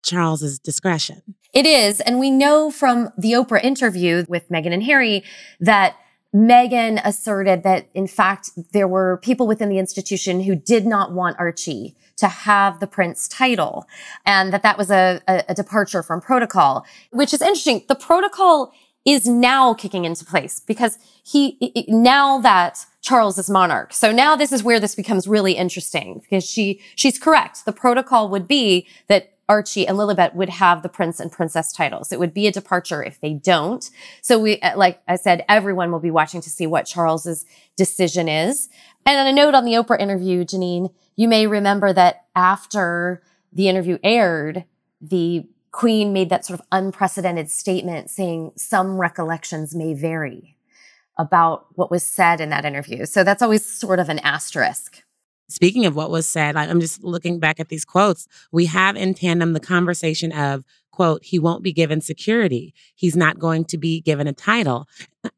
Charles's 0.04 0.60
discretion. 0.60 1.22
It 1.54 1.66
is, 1.66 2.00
and 2.02 2.20
we 2.20 2.30
know 2.30 2.70
from 2.70 3.10
the 3.18 3.32
Oprah 3.34 3.64
interview 3.64 4.26
with 4.28 4.50
Meghan 4.50 4.74
and 4.74 4.84
Harry 4.84 5.24
that 5.60 5.96
Meghan 6.36 7.02
asserted 7.04 7.64
that, 7.64 7.88
in 7.96 8.06
fact, 8.06 8.52
there 8.72 8.88
were 8.88 9.18
people 9.18 9.48
within 9.48 9.70
the 9.70 9.80
institution 9.80 10.42
who 10.42 10.56
did 10.56 10.86
not 10.86 11.12
want 11.12 11.36
Archie 11.40 11.96
to 12.20 12.28
have 12.28 12.80
the 12.80 12.88
prince 12.88 13.28
title 13.28 13.86
and 14.26 14.54
that 14.54 14.64
that 14.64 14.78
was 14.78 14.92
a, 14.92 15.22
a, 15.28 15.44
a 15.50 15.54
departure 15.54 16.04
from 16.04 16.22
protocol, 16.22 16.86
which 17.12 17.34
is 17.34 17.42
interesting. 17.42 17.84
The 17.88 17.96
protocol 17.96 18.72
is 19.06 19.28
now 19.28 19.74
kicking 19.74 20.06
into 20.06 20.26
place 20.26 20.60
because 20.60 20.98
he, 21.24 21.86
now 21.88 22.40
that 22.40 22.86
Charles 23.02 23.38
is 23.38 23.50
monarch. 23.50 23.94
So 23.94 24.12
now 24.12 24.36
this 24.36 24.52
is 24.52 24.62
where 24.62 24.80
this 24.80 24.96
becomes 24.96 25.28
really 25.28 25.54
interesting 25.54 26.20
because 26.20 26.48
she, 26.48 26.82
she's 26.96 27.18
correct. 27.18 27.66
The 27.66 27.72
protocol 27.72 28.30
would 28.30 28.48
be 28.48 28.88
that 29.08 29.34
Archie 29.48 29.88
and 29.88 29.98
Lilibet 29.98 30.36
would 30.36 30.50
have 30.50 30.84
the 30.84 30.90
prince 30.90 31.20
and 31.20 31.32
princess 31.32 31.74
titles. 31.74 32.12
It 32.12 32.20
would 32.20 32.36
be 32.36 32.46
a 32.46 32.52
departure 32.52 33.04
if 33.04 33.20
they 33.20 33.34
don't. 33.34 33.90
So 34.22 34.38
we, 34.38 34.60
uh, 34.60 34.78
like 34.78 35.02
I 35.08 35.16
said, 35.16 35.44
everyone 35.50 35.92
will 35.92 36.00
be 36.00 36.12
watching 36.12 36.40
to 36.42 36.50
see 36.52 36.68
what 36.68 36.86
Charles's 36.86 37.46
decision 37.76 38.30
is. 38.30 38.70
And 39.08 39.18
on 39.18 39.26
a 39.26 39.34
note 39.34 39.56
on 39.56 39.66
the 39.66 39.74
Oprah 39.74 40.00
interview, 40.00 40.46
Janine, 40.46 40.94
you 41.20 41.28
may 41.28 41.48
remember 41.48 41.92
that 41.92 42.28
after 42.34 43.22
the 43.52 43.68
interview 43.68 43.98
aired, 44.04 44.64
the 45.02 45.46
Queen 45.72 46.14
made 46.14 46.30
that 46.30 46.46
sort 46.46 46.58
of 46.58 46.66
unprecedented 46.72 47.52
statement 47.52 48.10
saying 48.10 48.54
some 48.56 48.98
recollections 48.98 49.76
may 49.76 49.94
vary 49.94 50.56
about 51.18 51.66
what 51.76 51.92
was 51.92 52.04
said 52.04 52.40
in 52.40 52.52
that 52.52 52.64
interview. 52.64 53.06
So 53.06 53.26
that's 53.26 53.42
always 53.42 53.66
sort 53.66 54.00
of 54.00 54.08
an 54.08 54.20
asterisk. 54.20 55.04
Speaking 55.50 55.86
of 55.86 55.94
what 55.94 56.10
was 56.10 56.26
said, 56.26 56.56
I'm 56.56 56.80
just 56.80 57.04
looking 57.04 57.38
back 57.38 57.60
at 57.60 57.68
these 57.68 57.84
quotes. 57.84 58.26
We 58.54 58.68
have 58.68 58.96
in 58.96 59.14
tandem 59.14 59.52
the 59.52 59.60
conversation 59.60 60.32
of, 60.32 60.64
quote, 60.90 61.26
he 61.26 61.38
won't 61.38 61.64
be 61.64 61.74
given 61.74 62.00
security. 62.00 62.74
He's 62.96 63.18
not 63.18 63.40
going 63.40 63.66
to 63.66 63.78
be 63.78 64.00
given 64.00 64.26
a 64.26 64.32
title. 64.32 64.88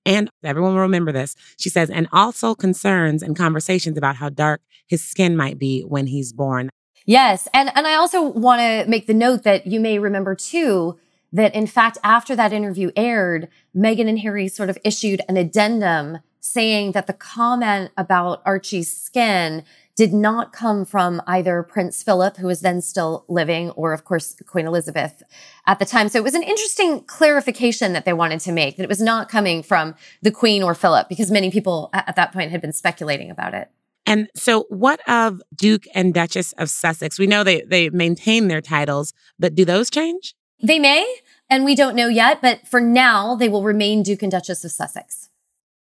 And 0.06 0.30
everyone 0.44 0.76
will 0.76 0.82
remember 0.82 1.12
this. 1.12 1.36
She 1.58 1.70
says, 1.70 1.90
and 1.90 2.08
also 2.12 2.54
concerns 2.54 3.24
and 3.24 3.36
conversations 3.36 3.98
about 3.98 4.18
how 4.18 4.30
dark 4.30 4.62
his 4.92 5.04
skin 5.04 5.36
might 5.36 5.58
be 5.58 5.82
when 5.82 6.06
he's 6.06 6.32
born. 6.34 6.70
Yes. 7.08 7.48
And, 7.54 7.72
and 7.76 7.88
I 7.88 7.96
also 7.96 8.22
want 8.22 8.60
to 8.60 8.86
make 8.88 9.08
the 9.08 9.14
note 9.16 9.42
that 9.44 9.66
you 9.66 9.80
may 9.80 9.98
remember 9.98 10.36
too, 10.36 11.00
that 11.34 11.56
in 11.56 11.66
fact, 11.66 11.98
after 12.04 12.36
that 12.36 12.54
interview 12.54 12.92
aired, 12.96 13.48
Meghan 13.76 14.08
and 14.08 14.20
Harry 14.20 14.48
sort 14.48 14.70
of 14.70 14.78
issued 14.84 15.22
an 15.28 15.38
addendum 15.38 16.20
saying 16.42 16.92
that 16.92 17.08
the 17.08 17.14
comment 17.14 17.92
about 17.98 18.42
Archie's 18.46 18.96
skin 18.96 19.64
did 19.96 20.14
not 20.14 20.52
come 20.54 20.84
from 20.86 21.22
either 21.28 21.64
Prince 21.64 22.04
Philip, 22.04 22.38
who 22.38 22.48
was 22.48 22.62
then 22.62 22.82
still 22.82 23.26
living, 23.28 23.70
or 23.72 23.94
of 23.94 24.04
course, 24.04 24.36
Queen 24.48 24.66
Elizabeth 24.66 25.22
at 25.66 25.80
the 25.80 25.86
time. 25.86 26.10
So 26.10 26.18
it 26.18 26.24
was 26.24 26.34
an 26.34 26.44
interesting 26.44 27.02
clarification 27.02 27.94
that 27.94 28.06
they 28.06 28.14
wanted 28.14 28.40
to 28.42 28.52
make 28.52 28.78
that 28.78 28.84
it 28.84 28.90
was 28.90 29.02
not 29.02 29.30
coming 29.30 29.64
from 29.64 29.96
the 30.22 30.32
Queen 30.32 30.64
or 30.64 30.74
Philip, 30.74 31.08
because 31.10 31.30
many 31.30 31.52
people 31.52 31.90
at 31.94 32.16
that 32.16 32.32
point 32.32 32.52
had 32.52 32.62
been 32.62 32.74
speculating 32.74 33.30
about 33.30 33.54
it. 33.54 33.70
And 34.06 34.30
so, 34.36 34.66
what 34.70 35.08
of 35.08 35.42
Duke 35.56 35.84
and 35.94 36.14
Duchess 36.14 36.54
of 36.54 36.70
Sussex? 36.70 37.20
We 37.20 37.28
know 37.28 37.44
they, 37.44 37.62
they 37.62 37.90
maintain 37.90 38.48
their 38.48 38.62
titles, 38.62 39.14
but 39.38 39.56
do 39.56 39.64
those 39.64 39.90
change? 39.90 40.36
They 40.62 40.80
may, 40.80 41.06
and 41.50 41.66
we 41.66 41.76
don't 41.76 41.96
know 41.96 42.08
yet, 42.08 42.42
but 42.42 42.68
for 42.68 42.80
now, 42.80 43.36
they 43.36 43.50
will 43.50 43.64
remain 43.64 44.04
Duke 44.04 44.22
and 44.24 44.32
Duchess 44.32 44.64
of 44.64 44.72
Sussex. 44.72 45.30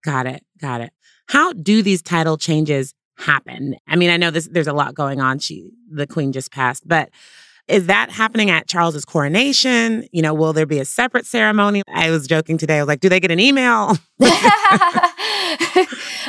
Got 0.02 0.26
it. 0.26 0.44
Got 0.60 0.80
it. 0.80 0.92
How 1.28 1.52
do 1.52 1.82
these 1.82 2.02
title 2.02 2.36
changes 2.36 2.94
happen? 3.16 3.76
I 3.86 3.96
mean, 3.96 4.10
I 4.10 4.16
know 4.16 4.30
this, 4.30 4.48
there's 4.50 4.66
a 4.66 4.72
lot 4.72 4.94
going 4.94 5.20
on. 5.20 5.38
She, 5.38 5.70
the 5.90 6.06
queen 6.06 6.32
just 6.32 6.50
passed, 6.50 6.88
but 6.88 7.10
is 7.70 7.86
that 7.86 8.10
happening 8.10 8.50
at 8.50 8.66
Charles's 8.66 9.04
coronation? 9.04 10.06
You 10.12 10.22
know, 10.22 10.34
will 10.34 10.52
there 10.52 10.66
be 10.66 10.78
a 10.78 10.84
separate 10.84 11.26
ceremony? 11.26 11.82
I 11.88 12.10
was 12.10 12.26
joking 12.26 12.58
today. 12.58 12.78
I 12.78 12.82
was 12.82 12.88
like, 12.88 13.00
do 13.00 13.08
they 13.08 13.20
get 13.20 13.30
an 13.30 13.40
email? 13.40 13.96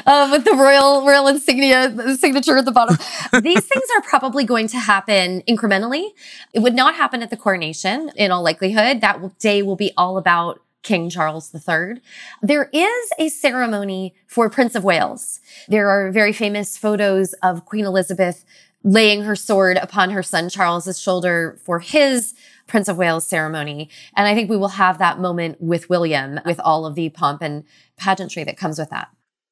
uh, 0.06 0.30
with 0.32 0.46
the 0.46 0.56
royal 0.56 1.06
royal 1.06 1.28
insignia 1.28 2.16
signature 2.18 2.58
at 2.58 2.66
the 2.66 2.72
bottom. 2.72 2.98
These 3.42 3.66
things 3.66 3.86
are 3.96 4.02
probably 4.02 4.44
going 4.46 4.68
to 4.70 4.78
happen 4.78 5.42
incrementally. 5.48 6.10
It 6.54 6.60
would 6.60 6.76
not 6.76 6.96
happen 6.96 7.22
at 7.22 7.30
the 7.30 7.38
coronation 7.38 8.12
in 8.16 8.32
all 8.32 8.44
likelihood. 8.44 9.02
That 9.02 9.40
day 9.40 9.62
will 9.62 9.76
be 9.76 9.92
all 9.98 10.18
about 10.18 10.62
King 10.84 11.10
Charles 11.10 11.54
III. 11.54 12.02
There 12.42 12.70
is 12.74 13.10
a 13.20 13.30
ceremony 13.30 14.16
for 14.28 14.50
Prince 14.50 14.76
of 14.76 14.84
Wales. 14.84 15.40
There 15.68 15.90
are 15.90 16.12
very 16.12 16.34
famous 16.34 16.78
photos 16.78 17.34
of 17.44 17.66
Queen 17.66 17.86
Elizabeth 17.86 18.44
laying 18.84 19.24
her 19.24 19.36
sword 19.36 19.78
upon 19.78 20.10
her 20.12 20.24
son 20.24 20.50
Charles's 20.50 21.00
shoulder 21.00 21.60
for 21.64 21.80
his 21.80 22.34
Prince 22.68 22.88
of 22.88 22.98
Wales 22.98 23.28
ceremony. 23.28 23.90
And 24.16 24.28
I 24.28 24.34
think 24.34 24.50
we 24.50 24.58
will 24.58 24.70
have 24.70 24.98
that 24.98 25.20
moment 25.20 25.62
with 25.62 25.90
William 25.90 26.40
with 26.46 26.60
all 26.60 26.86
of 26.86 26.96
the 26.96 27.10
pomp 27.10 27.42
and 27.42 27.64
pageantry 27.98 28.44
that 28.44 28.58
comes 28.58 28.80
with 28.80 28.90
that. 28.90 29.10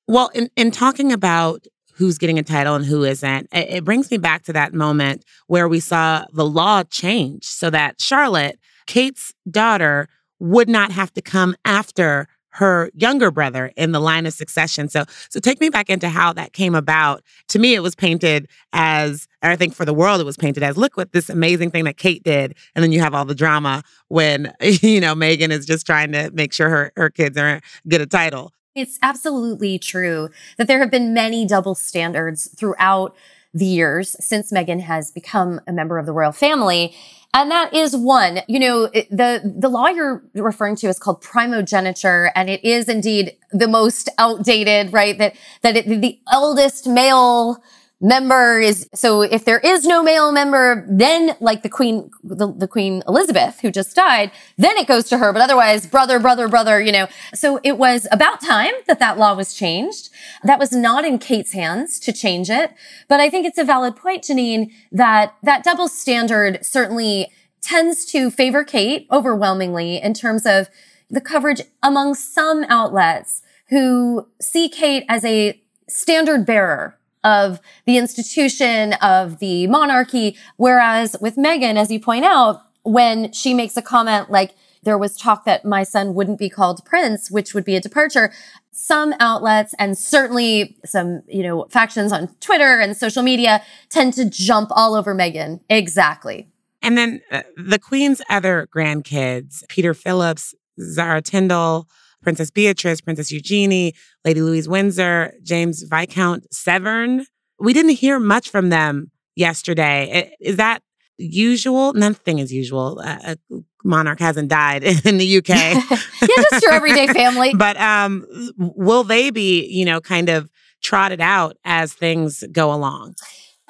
Well, 0.08 0.30
in, 0.34 0.50
in 0.56 0.72
talking 0.72 1.12
about 1.12 1.68
who's 1.94 2.18
getting 2.18 2.40
a 2.40 2.44
title 2.44 2.76
and 2.76 2.86
who 2.86 3.04
isn't, 3.04 3.50
it, 3.52 3.70
it 3.70 3.84
brings 3.84 4.10
me 4.10 4.18
back 4.18 4.44
to 4.44 4.54
that 4.54 4.74
moment 4.74 5.26
where 5.48 5.68
we 5.68 5.80
saw 5.80 6.26
the 6.32 6.46
law 6.46 6.84
change 6.84 7.44
so 7.46 7.70
that 7.70 8.00
Charlotte, 8.00 8.58
Kate's 8.88 9.34
daughter, 9.50 10.08
would 10.40 10.70
not 10.70 10.92
have 10.92 11.14
to 11.14 11.22
come 11.22 11.56
after 11.66 12.28
her 12.60 12.92
younger 12.94 13.32
brother 13.32 13.72
in 13.78 13.94
the 13.94 14.02
line 14.02 14.26
of 14.26 14.34
succession. 14.34 14.90
So, 14.90 15.06
so 15.30 15.40
take 15.40 15.62
me 15.62 15.70
back 15.70 15.90
into 15.90 16.10
how 16.10 16.34
that 16.34 16.52
came 16.52 16.76
about. 16.76 17.24
To 17.50 17.60
me, 17.60 17.74
it 17.74 17.80
was 17.80 17.96
painted 17.96 18.50
as, 18.74 19.30
I 19.42 19.56
think 19.56 19.74
for 19.74 19.86
the 19.86 19.94
world, 19.94 20.20
it 20.20 20.26
was 20.26 20.36
painted 20.36 20.62
as, 20.62 20.76
look 20.76 20.98
what 20.98 21.14
this 21.14 21.30
amazing 21.30 21.72
thing 21.72 21.86
that 21.86 21.96
Kate 21.96 22.22
did. 22.22 22.56
And 22.76 22.84
then 22.84 22.92
you 22.92 23.00
have 23.00 23.14
all 23.14 23.24
the 23.24 23.34
drama 23.34 23.82
when, 24.10 24.52
you 24.62 25.00
know, 25.00 25.16
Meghan 25.16 25.52
is 25.52 25.66
just 25.66 25.86
trying 25.86 26.12
to 26.12 26.32
make 26.32 26.52
sure 26.52 26.70
her, 26.70 26.92
her 26.98 27.10
kids 27.10 27.38
are 27.38 27.62
get 27.88 28.02
a 28.02 28.06
title. 28.06 28.52
It's 28.76 29.00
absolutely 29.02 29.80
true 29.80 30.28
that 30.58 30.68
there 30.68 30.80
have 30.80 30.92
been 30.92 31.14
many 31.14 31.46
double 31.46 31.76
standards 31.76 32.54
throughout 32.58 33.16
the 33.54 33.66
years 33.66 34.18
since 34.20 34.52
Meghan 34.52 34.82
has 34.82 35.12
become 35.12 35.62
a 35.66 35.72
member 35.72 35.98
of 35.98 36.06
the 36.06 36.12
royal 36.12 36.34
family. 36.34 36.94
And 37.34 37.52
that 37.52 37.74
is 37.74 37.96
one, 37.96 38.40
you 38.48 38.60
know, 38.60 38.88
the, 38.88 39.42
the 39.44 39.70
law 39.70 39.88
you're 39.88 40.24
referring 40.34 40.76
to 40.78 40.88
is 40.88 40.98
called 40.98 41.22
primogeniture. 41.22 42.32
And 42.34 42.50
it 42.50 42.64
is 42.64 42.90
indeed 42.90 43.38
the 43.52 43.68
most 43.68 44.10
outdated, 44.18 44.92
right? 44.92 45.16
That, 45.18 45.36
that 45.62 45.78
it, 45.78 46.02
the 46.02 46.20
eldest 46.32 46.88
male 46.88 47.64
member 48.02 48.60
is 48.60 48.90
so 48.94 49.22
if 49.22 49.44
there 49.44 49.60
is 49.60 49.86
no 49.86 50.02
male 50.02 50.32
member 50.32 50.86
then 50.90 51.36
like 51.42 51.64
the 51.64 51.70
queen 51.70 52.10
the, 52.24 52.52
the, 52.54 52.68
queen 52.68 53.04
elizabeth 53.08 53.60
who 53.60 53.70
just 53.70 53.94
died 53.94 54.32
then 54.58 54.78
it 54.78 54.88
goes 54.88 55.10
to 55.10 55.18
her 55.18 55.34
but 55.34 55.42
otherwise 55.42 55.86
brother 55.86 56.18
brother 56.20 56.48
brother 56.48 56.80
you 56.80 56.92
know. 56.92 57.08
So 57.34 57.60
it 57.64 57.78
was 57.78 58.08
about 58.12 58.42
time 58.42 58.74
that 58.88 59.00
that 59.00 59.18
law 59.18 59.34
was 59.34 59.54
changed. 59.54 60.10
That 60.44 60.60
was 60.60 60.72
not 60.72 61.04
in 61.06 61.20
kate's 61.20 61.54
hands 61.54 62.00
to 62.02 62.14
change 62.14 62.50
it. 62.50 62.74
But 63.08 63.20
i 63.20 63.30
think 63.30 63.46
it's 63.46 63.58
a 63.58 63.64
valid 63.64 63.96
point 63.96 64.24
janine 64.24 64.72
that 64.92 65.36
that 65.44 65.64
double 65.64 65.88
standard 65.88 66.66
certainly 66.66 67.32
tends 67.62 68.06
to 68.06 68.32
favor 68.32 68.64
kate 68.64 69.08
overwhelmingly 69.12 70.02
in 70.02 70.14
terms 70.14 70.46
of 70.46 70.70
the 71.10 71.22
coverage 71.22 71.62
among 71.84 72.16
some 72.16 72.64
outlets 72.70 73.42
who 73.70 74.28
see 74.40 74.70
kate 74.70 75.04
as 75.10 75.26
a 75.26 75.62
standard 75.88 76.46
bearer 76.46 76.99
of 77.24 77.60
the 77.86 77.98
institution 77.98 78.94
of 79.02 79.40
the 79.40 79.68
monarchy. 79.68 80.38
Whereas 80.58 81.16
with 81.20 81.36
Meghan, 81.36 81.76
as 81.76 81.92
you 81.92 82.00
point 82.00 82.26
out, 82.26 82.62
when 82.84 83.32
she 83.34 83.54
makes 83.54 83.76
a 83.78 83.82
comment 83.82 84.32
like, 84.32 84.56
there 84.84 84.98
was 84.98 85.18
talk 85.18 85.44
that 85.44 85.66
my 85.66 85.84
son 85.84 86.14
wouldn't 86.14 86.40
be 86.40 86.50
called 86.50 86.86
prince, 86.86 87.30
which 87.30 87.54
would 87.54 87.66
be 87.66 87.76
a 87.76 87.82
departure. 87.82 88.32
Some 88.72 89.14
outlets 89.20 89.76
and 89.78 89.98
certainly 89.98 90.78
some, 90.86 91.22
you 91.28 91.44
know, 91.44 91.66
factions 91.70 92.14
on 92.14 92.30
Twitter 92.40 92.80
and 92.80 92.96
social 92.96 93.22
media 93.22 93.62
tend 93.90 94.14
to 94.14 94.30
jump 94.30 94.70
all 94.72 94.96
over 94.96 95.14
Meghan. 95.14 95.60
Exactly. 95.70 96.48
And 96.82 96.98
then 96.98 97.22
uh, 97.30 97.42
the 97.58 97.78
Queen's 97.78 98.22
other 98.30 98.70
grandkids, 98.74 99.68
Peter 99.68 99.94
Phillips, 99.94 100.56
Zara 100.80 101.22
Tindall, 101.22 101.90
Princess 102.22 102.52
Beatrice, 102.52 103.02
Princess 103.02 103.32
Eugenie, 103.32 103.94
Lady 104.26 104.42
Louise 104.42 104.68
Windsor, 104.68 105.34
James 105.44 105.84
Viscount 105.84 106.54
Severn. 106.54 107.26
We 107.60 107.74
didn't 107.74 107.92
hear 107.92 108.20
much 108.20 108.50
from 108.50 108.70
them 108.70 109.12
yesterday. 109.36 110.34
Is 110.40 110.58
that 110.58 110.82
usual? 111.18 111.94
Nothing 111.94 112.40
is 112.40 112.52
usual. 112.52 113.00
a 113.02 113.38
monarch 113.84 114.20
hasn't 114.20 114.50
died 114.50 114.84
in 115.06 115.18
the 115.18 115.38
UK. 115.38 115.50
yeah, 115.50 116.44
just 116.50 116.64
your 116.64 116.74
everyday 116.74 117.08
family. 117.14 117.54
but 117.54 117.78
um, 117.78 118.26
will 118.58 119.04
they 119.04 119.30
be, 119.30 119.66
you 119.66 119.86
know, 119.86 120.02
kind 120.02 120.30
of 120.30 120.50
trotted 120.82 121.22
out 121.22 121.58
as 121.64 121.94
things 121.94 122.44
go 122.52 122.74
along? 122.74 123.16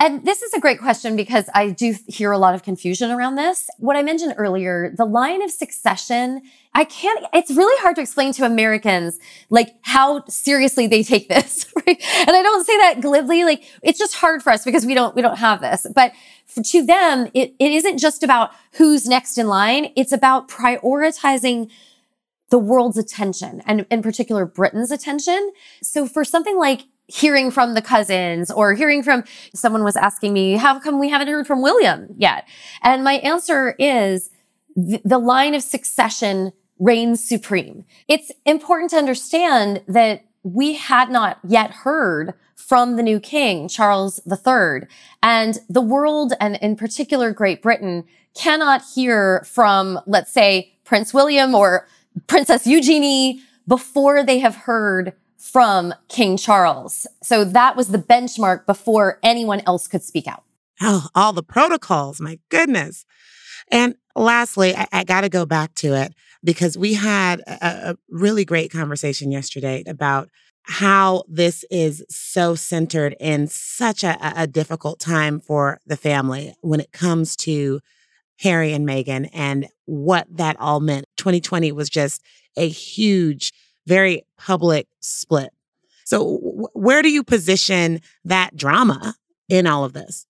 And 0.01 0.25
this 0.25 0.41
is 0.41 0.53
a 0.53 0.62
great 0.62 0.79
question 0.79 1.17
because 1.17 1.49
I 1.53 1.71
do 1.71 1.93
hear 2.07 2.31
a 2.31 2.38
lot 2.38 2.55
of 2.55 2.63
confusion 2.63 3.12
around 3.12 3.35
this. 3.35 3.69
What 3.79 3.97
I 3.97 4.01
mentioned 4.01 4.33
earlier, 4.38 4.93
the 4.95 5.03
line 5.03 5.41
of 5.41 5.51
succession, 5.51 6.41
I 6.73 6.85
can't, 6.85 7.25
it's 7.33 7.51
really 7.51 7.75
hard 7.81 7.97
to 7.97 8.01
explain 8.01 8.31
to 8.33 8.45
Americans, 8.45 9.19
like 9.49 9.75
how 9.81 10.23
seriously 10.27 10.88
they 10.88 11.03
take 11.03 11.27
this, 11.27 11.65
right? 11.75 12.01
And 12.19 12.31
I 12.31 12.41
don't 12.41 12.65
say 12.65 12.77
that 12.77 13.01
glibly, 13.01 13.43
like 13.43 13.63
it's 13.83 13.99
just 13.99 14.15
hard 14.15 14.41
for 14.41 14.51
us 14.51 14.63
because 14.63 14.85
we 14.85 14.93
don't, 14.93 15.15
we 15.17 15.21
don't 15.21 15.38
have 15.38 15.59
this. 15.59 15.85
But 15.93 16.13
to 16.63 16.85
them, 16.85 17.27
it, 17.33 17.53
it 17.59 17.71
isn't 17.73 17.97
just 17.97 18.23
about 18.23 18.51
who's 18.73 19.05
next 19.05 19.38
in 19.38 19.47
line. 19.47 19.91
It's 19.97 20.13
about 20.13 20.47
prioritizing 20.47 21.69
the 22.49 22.59
world's 22.59 22.97
attention 22.97 23.62
and 23.65 23.85
in 23.91 24.01
particular 24.01 24.45
Britain's 24.45 24.91
attention. 24.91 25.51
So 25.83 26.07
for 26.07 26.23
something 26.23 26.57
like 26.57 26.85
hearing 27.10 27.52
from 27.52 27.74
the 27.74 27.82
cousins 27.82 28.52
or 28.52 28.74
hearing 28.74 29.04
from 29.04 29.24
someone 29.54 29.84
was 29.84 29.95
asking 29.95 30.34
me, 30.34 30.54
how 30.54 30.80
come 30.80 31.00
we 31.00 31.10
haven't 31.10 31.28
heard 31.28 31.48
from 31.48 31.62
William 31.62 32.08
yet? 32.17 32.48
And 32.84 33.04
my 33.04 33.13
answer 33.15 33.76
is 33.80 34.30
th- 34.76 35.02
the 35.04 35.17
line 35.17 35.56
of 35.56 35.63
succession 35.63 36.54
reigns 36.78 37.28
supreme. 37.28 37.84
It's 38.08 38.32
important 38.45 38.91
to 38.91 38.98
understand 38.98 39.82
that 39.88 40.24
we 40.43 40.74
had 40.74 41.10
not 41.10 41.39
yet 41.45 41.72
heard 41.72 42.34
from 42.56 42.95
the 42.95 43.04
new 43.04 43.19
king, 43.19 43.67
Charles 43.67 44.22
III. 44.28 44.88
And 45.24 45.60
the 45.67 45.82
world, 45.82 46.34
and 46.39 46.56
in 46.58 46.76
particular 46.76 47.32
Great 47.32 47.62
Britain, 47.62 48.06
cannot 48.36 48.84
hear 48.93 49.43
from, 49.45 50.00
let's 50.06 50.32
say, 50.32 50.74
Prince 50.86 51.13
William 51.13 51.56
or 51.56 51.88
Princess 52.28 52.67
Eugenie 52.67 53.41
before 53.67 54.24
they 54.24 54.39
have 54.39 54.56
heard 54.56 55.13
from 55.39 55.93
King 56.10 56.38
Charles. 56.38 57.08
So 57.23 57.43
that 57.45 57.75
was 57.75 57.88
the 57.88 57.97
benchmark 57.97 58.65
before 58.65 59.19
anyone 59.23 59.62
else 59.65 59.88
could 59.88 60.04
speak 60.04 60.28
out. 60.28 60.43
Oh, 60.82 61.08
all 61.15 61.34
the 61.34 61.43
protocols, 61.43 62.19
my 62.19 62.39
goodness. 62.49 63.06
And 63.71 63.95
lastly, 64.15 64.75
I, 64.75 64.88
I 64.91 65.04
got 65.04 65.21
to 65.21 65.30
go 65.30 65.45
back 65.45 65.73
to 65.75 65.93
it 65.93 66.13
because 66.43 66.78
we 66.78 66.93
had 66.93 67.41
a, 67.41 67.91
a 67.91 67.97
really 68.10 68.45
great 68.45 68.71
conversation 68.71 69.32
yesterday 69.32 69.84
about 69.88 70.30
how 70.63 71.23
this 71.28 71.65
is 71.71 72.04
so 72.10 72.54
centered 72.54 73.15
in 73.19 73.47
such 73.47 74.04
a, 74.04 74.17
a, 74.39 74.45
difficult 74.45 74.99
time 74.99 75.39
for 75.39 75.80
the 75.88 75.97
family 75.97 76.54
when 76.62 76.80
it 76.80 76.91
comes 76.91 77.36
to 77.36 77.80
Harry 78.41 78.71
and 78.73 78.88
Meghan 78.88 79.30
and 79.34 79.67
what 79.86 80.28
that 80.30 80.56
all 80.60 80.80
meant. 80.80 81.06
2020 81.17 81.71
was 81.71 81.89
just 81.89 82.21
a 82.56 82.67
huge 82.67 83.52
very 83.89 84.23
public 84.38 84.88
split. 84.99 85.49
So, 86.06 86.39
where 86.73 87.02
do 87.02 87.10
you 87.10 87.23
position 87.23 88.02
that 88.23 88.56
drama 88.56 89.15
in 89.49 89.67
all 89.67 89.84
of 89.84 89.93
this? 89.93 90.25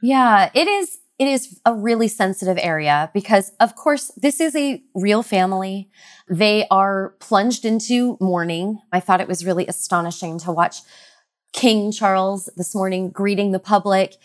Yeah, 0.00 0.50
it 0.54 0.66
is. 0.66 0.98
It 1.18 1.28
is 1.28 1.60
a 1.66 1.74
really 1.74 2.08
sensitive 2.08 2.58
area 2.62 3.10
because, 3.12 3.52
of 3.60 3.76
course, 3.76 4.10
this 4.16 4.40
is 4.40 4.56
a 4.56 4.82
real 4.94 5.22
family. 5.22 5.90
They 6.30 6.66
are 6.70 7.14
plunged 7.20 7.66
into 7.66 8.16
mourning. 8.22 8.78
I 8.90 9.00
thought 9.00 9.20
it 9.20 9.28
was 9.28 9.44
really 9.44 9.66
astonishing 9.66 10.38
to 10.40 10.52
watch 10.52 10.78
King 11.52 11.92
Charles 11.92 12.48
this 12.56 12.74
morning 12.74 13.10
greeting 13.10 13.52
the 13.52 13.58
public 13.58 14.16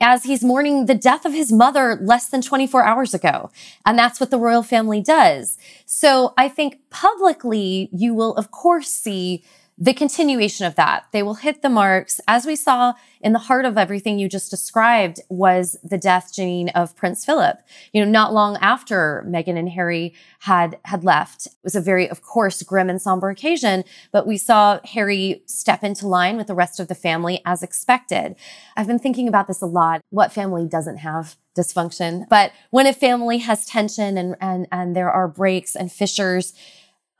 as 0.00 0.24
he's 0.24 0.44
mourning 0.44 0.86
the 0.86 0.94
death 0.94 1.24
of 1.24 1.32
his 1.32 1.52
mother 1.52 1.98
less 2.00 2.28
than 2.28 2.40
24 2.40 2.84
hours 2.84 3.14
ago. 3.14 3.50
And 3.84 3.98
that's 3.98 4.20
what 4.20 4.30
the 4.30 4.38
royal 4.38 4.62
family 4.62 5.00
does. 5.00 5.58
So 5.86 6.34
I 6.36 6.48
think 6.48 6.78
publicly, 6.90 7.88
you 7.92 8.14
will 8.14 8.34
of 8.36 8.50
course 8.50 8.88
see 8.88 9.44
the 9.80 9.94
continuation 9.94 10.66
of 10.66 10.74
that. 10.74 11.04
They 11.12 11.22
will 11.22 11.34
hit 11.34 11.62
the 11.62 11.68
marks. 11.68 12.20
As 12.26 12.44
we 12.44 12.56
saw 12.56 12.94
in 13.20 13.32
the 13.32 13.38
heart 13.38 13.64
of 13.64 13.78
everything 13.78 14.18
you 14.18 14.28
just 14.28 14.50
described 14.50 15.20
was 15.28 15.76
the 15.84 15.96
death, 15.96 16.32
Janine, 16.32 16.72
of 16.74 16.96
Prince 16.96 17.24
Philip. 17.24 17.60
You 17.92 18.04
know, 18.04 18.10
not 18.10 18.34
long 18.34 18.56
after 18.56 19.24
Meghan 19.28 19.56
and 19.56 19.68
Harry 19.68 20.14
had, 20.40 20.80
had 20.84 21.04
left. 21.04 21.46
It 21.46 21.52
was 21.62 21.76
a 21.76 21.80
very, 21.80 22.10
of 22.10 22.22
course, 22.22 22.60
grim 22.64 22.90
and 22.90 23.00
somber 23.00 23.30
occasion, 23.30 23.84
but 24.10 24.26
we 24.26 24.36
saw 24.36 24.80
Harry 24.84 25.42
step 25.46 25.84
into 25.84 26.08
line 26.08 26.36
with 26.36 26.48
the 26.48 26.54
rest 26.54 26.80
of 26.80 26.88
the 26.88 26.96
family 26.96 27.40
as 27.44 27.62
expected. 27.62 28.34
I've 28.76 28.88
been 28.88 28.98
thinking 28.98 29.28
about 29.28 29.46
this 29.46 29.62
a 29.62 29.66
lot. 29.66 30.00
What 30.10 30.32
family 30.32 30.66
doesn't 30.66 30.98
have 30.98 31.36
dysfunction? 31.56 32.28
But 32.28 32.50
when 32.70 32.88
a 32.88 32.92
family 32.92 33.38
has 33.38 33.64
tension 33.64 34.18
and, 34.18 34.34
and, 34.40 34.66
and 34.72 34.96
there 34.96 35.10
are 35.10 35.28
breaks 35.28 35.76
and 35.76 35.90
fissures, 35.92 36.52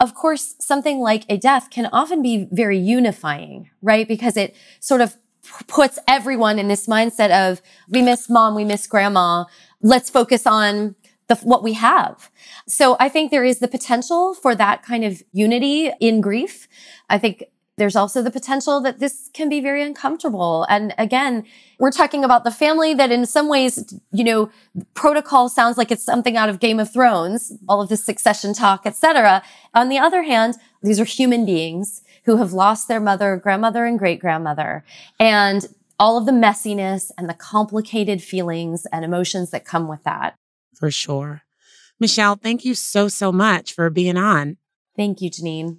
of 0.01 0.15
course, 0.15 0.55
something 0.61 1.01
like 1.01 1.25
a 1.29 1.37
death 1.37 1.71
can 1.71 1.87
often 1.93 2.23
be 2.23 2.49
very 2.53 2.79
unifying, 2.79 3.71
right? 3.83 4.07
Because 4.07 4.37
it 4.37 4.55
sort 4.81 5.01
of 5.01 5.17
puts 5.67 5.99
everyone 6.07 6.59
in 6.59 6.69
this 6.69 6.87
mindset 6.87 7.31
of 7.31 7.61
we 7.89 8.03
miss 8.03 8.29
mom, 8.29 8.55
we 8.55 8.65
miss 8.65 8.87
grandma. 8.87 9.45
Let's 9.83 10.11
focus 10.11 10.47
on 10.47 10.95
the, 11.27 11.37
what 11.37 11.63
we 11.63 11.73
have. 11.75 12.31
So 12.67 12.97
I 13.01 13.09
think 13.09 13.31
there 13.31 13.45
is 13.45 13.59
the 13.59 13.69
potential 13.69 14.35
for 14.35 14.55
that 14.55 14.83
kind 14.83 15.05
of 15.05 15.23
unity 15.33 15.91
in 16.01 16.21
grief. 16.21 16.69
I 17.09 17.19
think 17.19 17.45
there's 17.79 17.97
also 17.97 18.23
the 18.23 18.31
potential 18.31 18.81
that 18.81 18.99
this 18.99 19.31
can 19.33 19.49
be 19.49 19.61
very 19.61 19.83
uncomfortable. 19.83 20.67
And 20.69 20.95
again, 20.99 21.45
we're 21.79 21.91
talking 21.91 22.25
about 22.25 22.45
the 22.45 22.51
family 22.51 22.93
that 22.95 23.11
in 23.11 23.25
some 23.25 23.49
ways, 23.49 23.95
you 24.13 24.25
know, 24.25 24.51
protocol 24.95 25.49
sounds 25.49 25.79
like 25.79 25.91
it's 25.91 26.05
something 26.05 26.37
out 26.37 26.49
of 26.49 26.61
Game 26.61 26.81
of 26.81 26.93
Thrones, 26.93 27.53
all 27.69 27.81
of 27.81 27.89
this 27.89 28.05
succession 28.05 28.53
talk, 28.53 28.85
etc. 28.85 29.43
On 29.75 29.89
the 29.89 29.99
other 29.99 30.23
hand, 30.23 30.57
these 30.83 31.01
are 31.01 31.05
human 31.05 31.47
beings 31.47 32.03
who 32.25 32.37
have 32.37 32.53
lost 32.53 32.89
their 32.89 33.01
mother, 33.01 33.37
grandmother, 33.37 33.87
and 33.87 33.99
great 33.99 34.21
grandmother. 34.21 34.85
And 35.19 35.67
all 35.99 36.19
of 36.19 36.27
the 36.27 36.33
messiness 36.33 37.11
and 37.17 37.29
the 37.29 37.35
complicated 37.35 38.23
feelings 38.23 38.87
and 38.93 39.05
emotions 39.05 39.51
that 39.51 39.65
come 39.65 39.89
with 39.89 40.03
that. 40.05 40.37
For 40.75 40.91
sure. 40.91 41.43
Michelle, 41.99 42.37
thank 42.37 42.65
you 42.65 42.75
so, 42.75 43.09
so 43.09 43.33
much 43.33 43.73
for 43.73 43.91
being 43.91 44.17
on. 44.17 44.57
Thank 44.97 45.21
you, 45.21 45.31
Janine. 45.31 45.79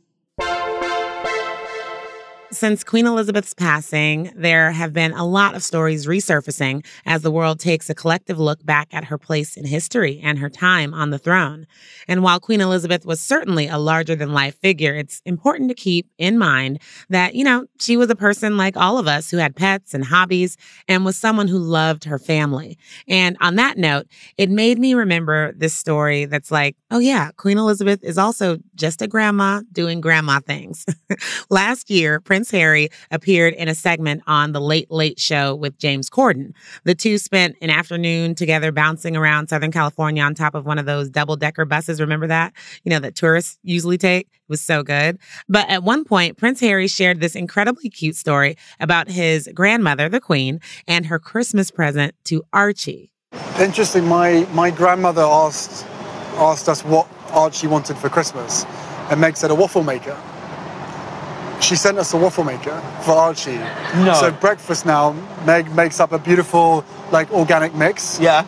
Since 2.52 2.84
Queen 2.84 3.06
Elizabeth's 3.06 3.54
passing, 3.54 4.32
there 4.36 4.72
have 4.72 4.92
been 4.92 5.12
a 5.12 5.24
lot 5.24 5.54
of 5.54 5.62
stories 5.62 6.08
resurfacing 6.08 6.84
as 7.06 7.22
the 7.22 7.30
world 7.30 7.60
takes 7.60 7.92
a 7.92 7.94
collective 7.94 8.40
look 8.40 8.66
back 8.66 8.88
at 8.92 9.04
her 9.04 9.20
place 9.20 9.56
in 9.56 9.66
history 9.66 10.20
and 10.24 10.40
her 10.40 10.50
time 10.50 10.92
on 10.92 11.12
the 11.12 11.20
throne. 11.20 11.68
And 12.08 12.24
while 12.24 12.40
Queen 12.40 12.60
Elizabeth 12.60 13.06
was 13.06 13.20
certainly 13.20 13.68
a 13.68 13.78
larger 13.78 14.16
than 14.16 14.34
life 14.34 14.60
figure, 14.62 14.96
it's 14.96 15.22
important 15.26 15.70
to 15.70 15.76
keep 15.76 16.10
in 16.18 16.40
mind 16.40 16.80
that, 17.10 17.36
you 17.36 17.44
know, 17.44 17.68
she 17.80 17.98
was 17.98 18.10
a 18.10 18.16
person 18.16 18.58
like 18.58 18.76
all 18.76 18.98
of 18.98 19.08
us 19.08 19.30
who 19.30 19.38
had 19.38 19.56
pets 19.56 19.94
and 19.94 20.04
hobbies 20.04 20.58
and 20.88 21.06
was 21.06 21.18
someone 21.18 21.48
who 21.48 21.60
loved 21.60 22.06
her 22.06 22.18
family. 22.18 22.80
And 23.08 23.38
on 23.42 23.58
that 23.58 23.78
note, 23.78 24.08
it 24.40 24.50
made 24.50 24.80
me 24.80 24.96
remember 24.96 25.54
this 25.54 25.76
story 25.76 26.26
that's 26.26 26.50
like, 26.50 26.76
oh 26.90 27.00
yeah, 27.00 27.30
Queen 27.38 27.60
Elizabeth 27.60 28.04
is 28.04 28.18
also 28.18 28.58
just 28.74 29.04
a 29.04 29.08
grandma 29.08 29.62
doing 29.72 30.02
grandma 30.02 30.40
things. 30.40 30.84
Last 31.52 31.92
year, 31.92 32.20
Prince 32.20 32.39
Prince 32.40 32.52
Harry 32.52 32.90
appeared 33.12 33.54
in 33.56 33.68
a 33.68 33.76
segment 33.76 34.24
on 34.26 34.54
The 34.54 34.62
Late 34.62 34.90
Late 34.90 35.20
Show 35.20 35.54
with 35.54 35.78
James 35.78 36.10
Corden. 36.10 36.54
The 36.86 36.96
two 36.96 37.18
spent 37.18 37.58
an 37.62 37.70
afternoon 37.70 38.34
together 38.34 38.72
bouncing 38.72 39.18
around 39.18 39.50
Southern 39.50 39.74
California 39.74 40.24
on 40.24 40.36
top 40.36 40.56
of 40.56 40.66
one 40.66 40.80
of 40.80 40.86
those 40.86 41.10
double 41.10 41.36
decker 41.36 41.66
buses. 41.66 42.00
Remember 42.00 42.28
that? 42.28 42.54
You 42.86 42.92
know, 42.92 43.00
that 43.00 43.16
tourists 43.16 43.60
usually 43.62 43.98
take? 43.98 44.28
It 44.28 44.40
was 44.48 44.62
so 44.62 44.84
good. 44.84 45.20
But 45.50 45.70
at 45.70 45.84
one 45.84 46.06
point, 46.06 46.38
Prince 46.38 46.62
Harry 46.62 46.88
shared 46.88 47.20
this 47.20 47.36
incredibly 47.36 47.90
cute 47.90 48.16
story 48.16 48.56
about 48.80 49.10
his 49.10 49.50
grandmother, 49.54 50.08
the 50.08 50.22
Queen, 50.22 50.62
and 50.88 51.08
her 51.08 51.20
Christmas 51.20 51.72
present 51.72 52.16
to 52.24 52.42
Archie. 52.54 53.12
Interesting. 53.60 54.06
My, 54.06 54.48
my 54.54 54.72
grandmother 54.72 55.24
asked, 55.24 55.86
asked 56.38 56.70
us 56.70 56.86
what 56.86 57.06
Archie 57.32 57.68
wanted 57.68 57.98
for 57.98 58.08
Christmas, 58.08 58.64
and 59.12 59.20
Meg 59.20 59.36
said 59.36 59.52
a 59.52 59.56
waffle 59.56 59.84
maker 59.84 60.18
she 61.62 61.76
sent 61.76 61.98
us 61.98 62.14
a 62.14 62.18
waffle 62.18 62.44
maker 62.44 62.80
for 63.04 63.12
Archie. 63.12 63.58
No. 64.04 64.14
So 64.20 64.32
breakfast 64.32 64.86
now, 64.86 65.14
Meg 65.46 65.74
makes 65.76 66.00
up 66.00 66.12
a 66.12 66.20
beautiful 66.20 66.86
like 67.12 67.32
organic 67.32 67.74
mix. 67.76 68.20
Yeah. 68.20 68.46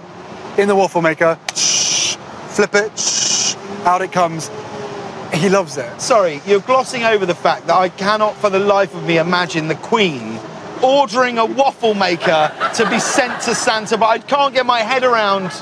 In 0.57 0.67
the 0.67 0.75
waffle 0.75 1.01
maker, 1.01 1.39
shh, 1.55 2.15
flip 2.49 2.75
it, 2.75 2.97
shh, 2.99 3.55
out 3.85 4.01
it 4.01 4.11
comes. 4.11 4.49
He 5.33 5.49
loves 5.49 5.77
it. 5.77 6.01
Sorry, 6.01 6.41
you're 6.45 6.59
glossing 6.59 7.03
over 7.03 7.25
the 7.25 7.35
fact 7.35 7.67
that 7.67 7.75
I 7.77 7.89
cannot 7.89 8.35
for 8.35 8.49
the 8.49 8.59
life 8.59 8.93
of 8.93 9.05
me 9.05 9.17
imagine 9.17 9.67
the 9.67 9.75
Queen 9.75 10.39
ordering 10.83 11.37
a 11.37 11.45
waffle 11.45 11.93
maker 11.93 12.51
to 12.75 12.89
be 12.89 12.99
sent 12.99 13.41
to 13.43 13.55
Santa, 13.55 13.97
but 13.97 14.07
I 14.07 14.19
can't 14.19 14.53
get 14.53 14.65
my 14.65 14.79
head 14.79 15.03
around. 15.03 15.45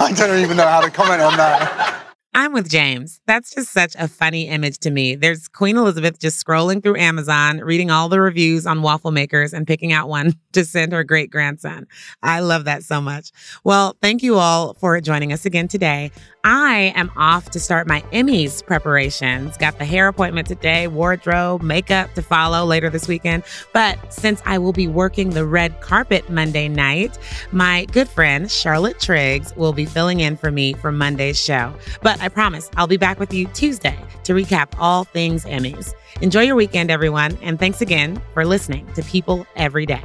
I 0.00 0.12
don't 0.16 0.40
even 0.40 0.56
know 0.56 0.66
how 0.66 0.80
to 0.80 0.90
comment 0.90 1.20
on 1.20 1.36
that. 1.36 2.06
I'm 2.32 2.52
with 2.52 2.70
James. 2.70 3.20
That's 3.26 3.52
just 3.52 3.72
such 3.72 3.96
a 3.98 4.06
funny 4.06 4.46
image 4.46 4.78
to 4.80 4.90
me. 4.92 5.16
There's 5.16 5.48
Queen 5.48 5.76
Elizabeth 5.76 6.20
just 6.20 6.44
scrolling 6.44 6.80
through 6.80 6.96
Amazon, 6.96 7.58
reading 7.58 7.90
all 7.90 8.08
the 8.08 8.20
reviews 8.20 8.66
on 8.66 8.82
waffle 8.82 9.10
makers 9.10 9.52
and 9.52 9.66
picking 9.66 9.92
out 9.92 10.08
one 10.08 10.34
to 10.52 10.64
send 10.64 10.92
her 10.92 11.02
great 11.02 11.30
grandson. 11.30 11.88
I 12.22 12.38
love 12.38 12.66
that 12.66 12.84
so 12.84 13.00
much. 13.00 13.32
Well, 13.64 13.96
thank 14.00 14.22
you 14.22 14.36
all 14.36 14.74
for 14.74 15.00
joining 15.00 15.32
us 15.32 15.44
again 15.44 15.66
today. 15.66 16.12
I 16.44 16.92
am 16.94 17.10
off 17.16 17.50
to 17.50 17.60
start 17.60 17.88
my 17.88 18.00
Emmys 18.12 18.64
preparations. 18.64 19.56
Got 19.56 19.78
the 19.78 19.84
hair 19.84 20.06
appointment 20.06 20.46
today, 20.46 20.86
wardrobe, 20.86 21.62
makeup 21.62 22.14
to 22.14 22.22
follow 22.22 22.64
later 22.64 22.88
this 22.90 23.08
weekend. 23.08 23.42
But 23.72 24.12
since 24.12 24.40
I 24.46 24.56
will 24.58 24.72
be 24.72 24.86
working 24.86 25.30
the 25.30 25.44
red 25.44 25.80
carpet 25.80 26.30
Monday 26.30 26.68
night, 26.68 27.18
my 27.50 27.86
good 27.86 28.08
friend 28.08 28.50
Charlotte 28.50 29.00
Triggs 29.00 29.54
will 29.56 29.72
be 29.72 29.84
filling 29.84 30.20
in 30.20 30.36
for 30.36 30.50
me 30.50 30.72
for 30.74 30.92
Monday's 30.92 31.38
show. 31.38 31.74
But 32.02 32.19
I 32.20 32.28
promise 32.28 32.70
I'll 32.76 32.86
be 32.86 32.96
back 32.96 33.18
with 33.18 33.32
you 33.32 33.46
Tuesday 33.48 33.98
to 34.24 34.32
recap 34.34 34.68
all 34.78 35.04
things 35.04 35.44
Emmys. 35.44 35.94
Enjoy 36.20 36.42
your 36.42 36.54
weekend, 36.54 36.90
everyone, 36.90 37.38
and 37.42 37.58
thanks 37.58 37.80
again 37.80 38.20
for 38.34 38.44
listening 38.44 38.86
to 38.94 39.02
People 39.02 39.46
Every 39.56 39.86
Day. 39.86 40.02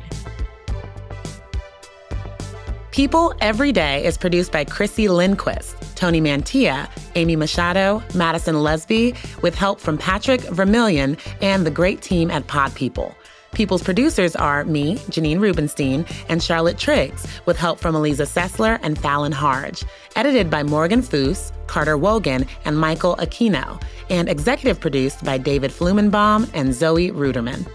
People 2.91 3.34
Every 3.41 3.73
Day 3.73 4.06
is 4.06 4.17
produced 4.17 4.54
by 4.54 4.63
Chrissy 4.63 5.10
Lindquist, 5.10 5.75
Tony 5.97 6.21
Mantilla, 6.21 6.89
Amy 7.15 7.36
Machado, 7.36 8.01
Madison 8.13 8.56
Lesby, 8.56 9.13
with 9.41 9.54
help 9.54 9.82
from 9.82 9.97
Patrick 9.97 10.39
Vermillion 10.41 11.17
and 11.41 11.65
the 11.65 11.71
great 11.71 12.01
team 12.01 12.32
at 12.32 12.47
Pod 12.47 12.73
People. 12.73 13.13
People's 13.55 13.83
producers 13.83 14.35
are 14.35 14.65
me, 14.65 14.97
Janine 15.09 15.39
Rubenstein, 15.39 16.05
and 16.27 16.43
Charlotte 16.43 16.77
Triggs, 16.77 17.25
with 17.45 17.57
help 17.57 17.79
from 17.79 17.95
Eliza 17.95 18.23
Sessler 18.23 18.79
and 18.83 18.99
Fallon 18.99 19.31
Harge. 19.31 19.85
Edited 20.17 20.49
by 20.49 20.61
Morgan 20.61 21.01
Foose, 21.01 21.53
Carter 21.65 21.97
Wogan, 21.97 22.45
and 22.65 22.77
Michael 22.77 23.15
Aquino. 23.15 23.81
And 24.09 24.27
executive 24.27 24.81
produced 24.81 25.23
by 25.23 25.37
David 25.37 25.71
Flumenbaum 25.71 26.49
and 26.53 26.73
Zoe 26.73 27.11
Ruderman. 27.11 27.65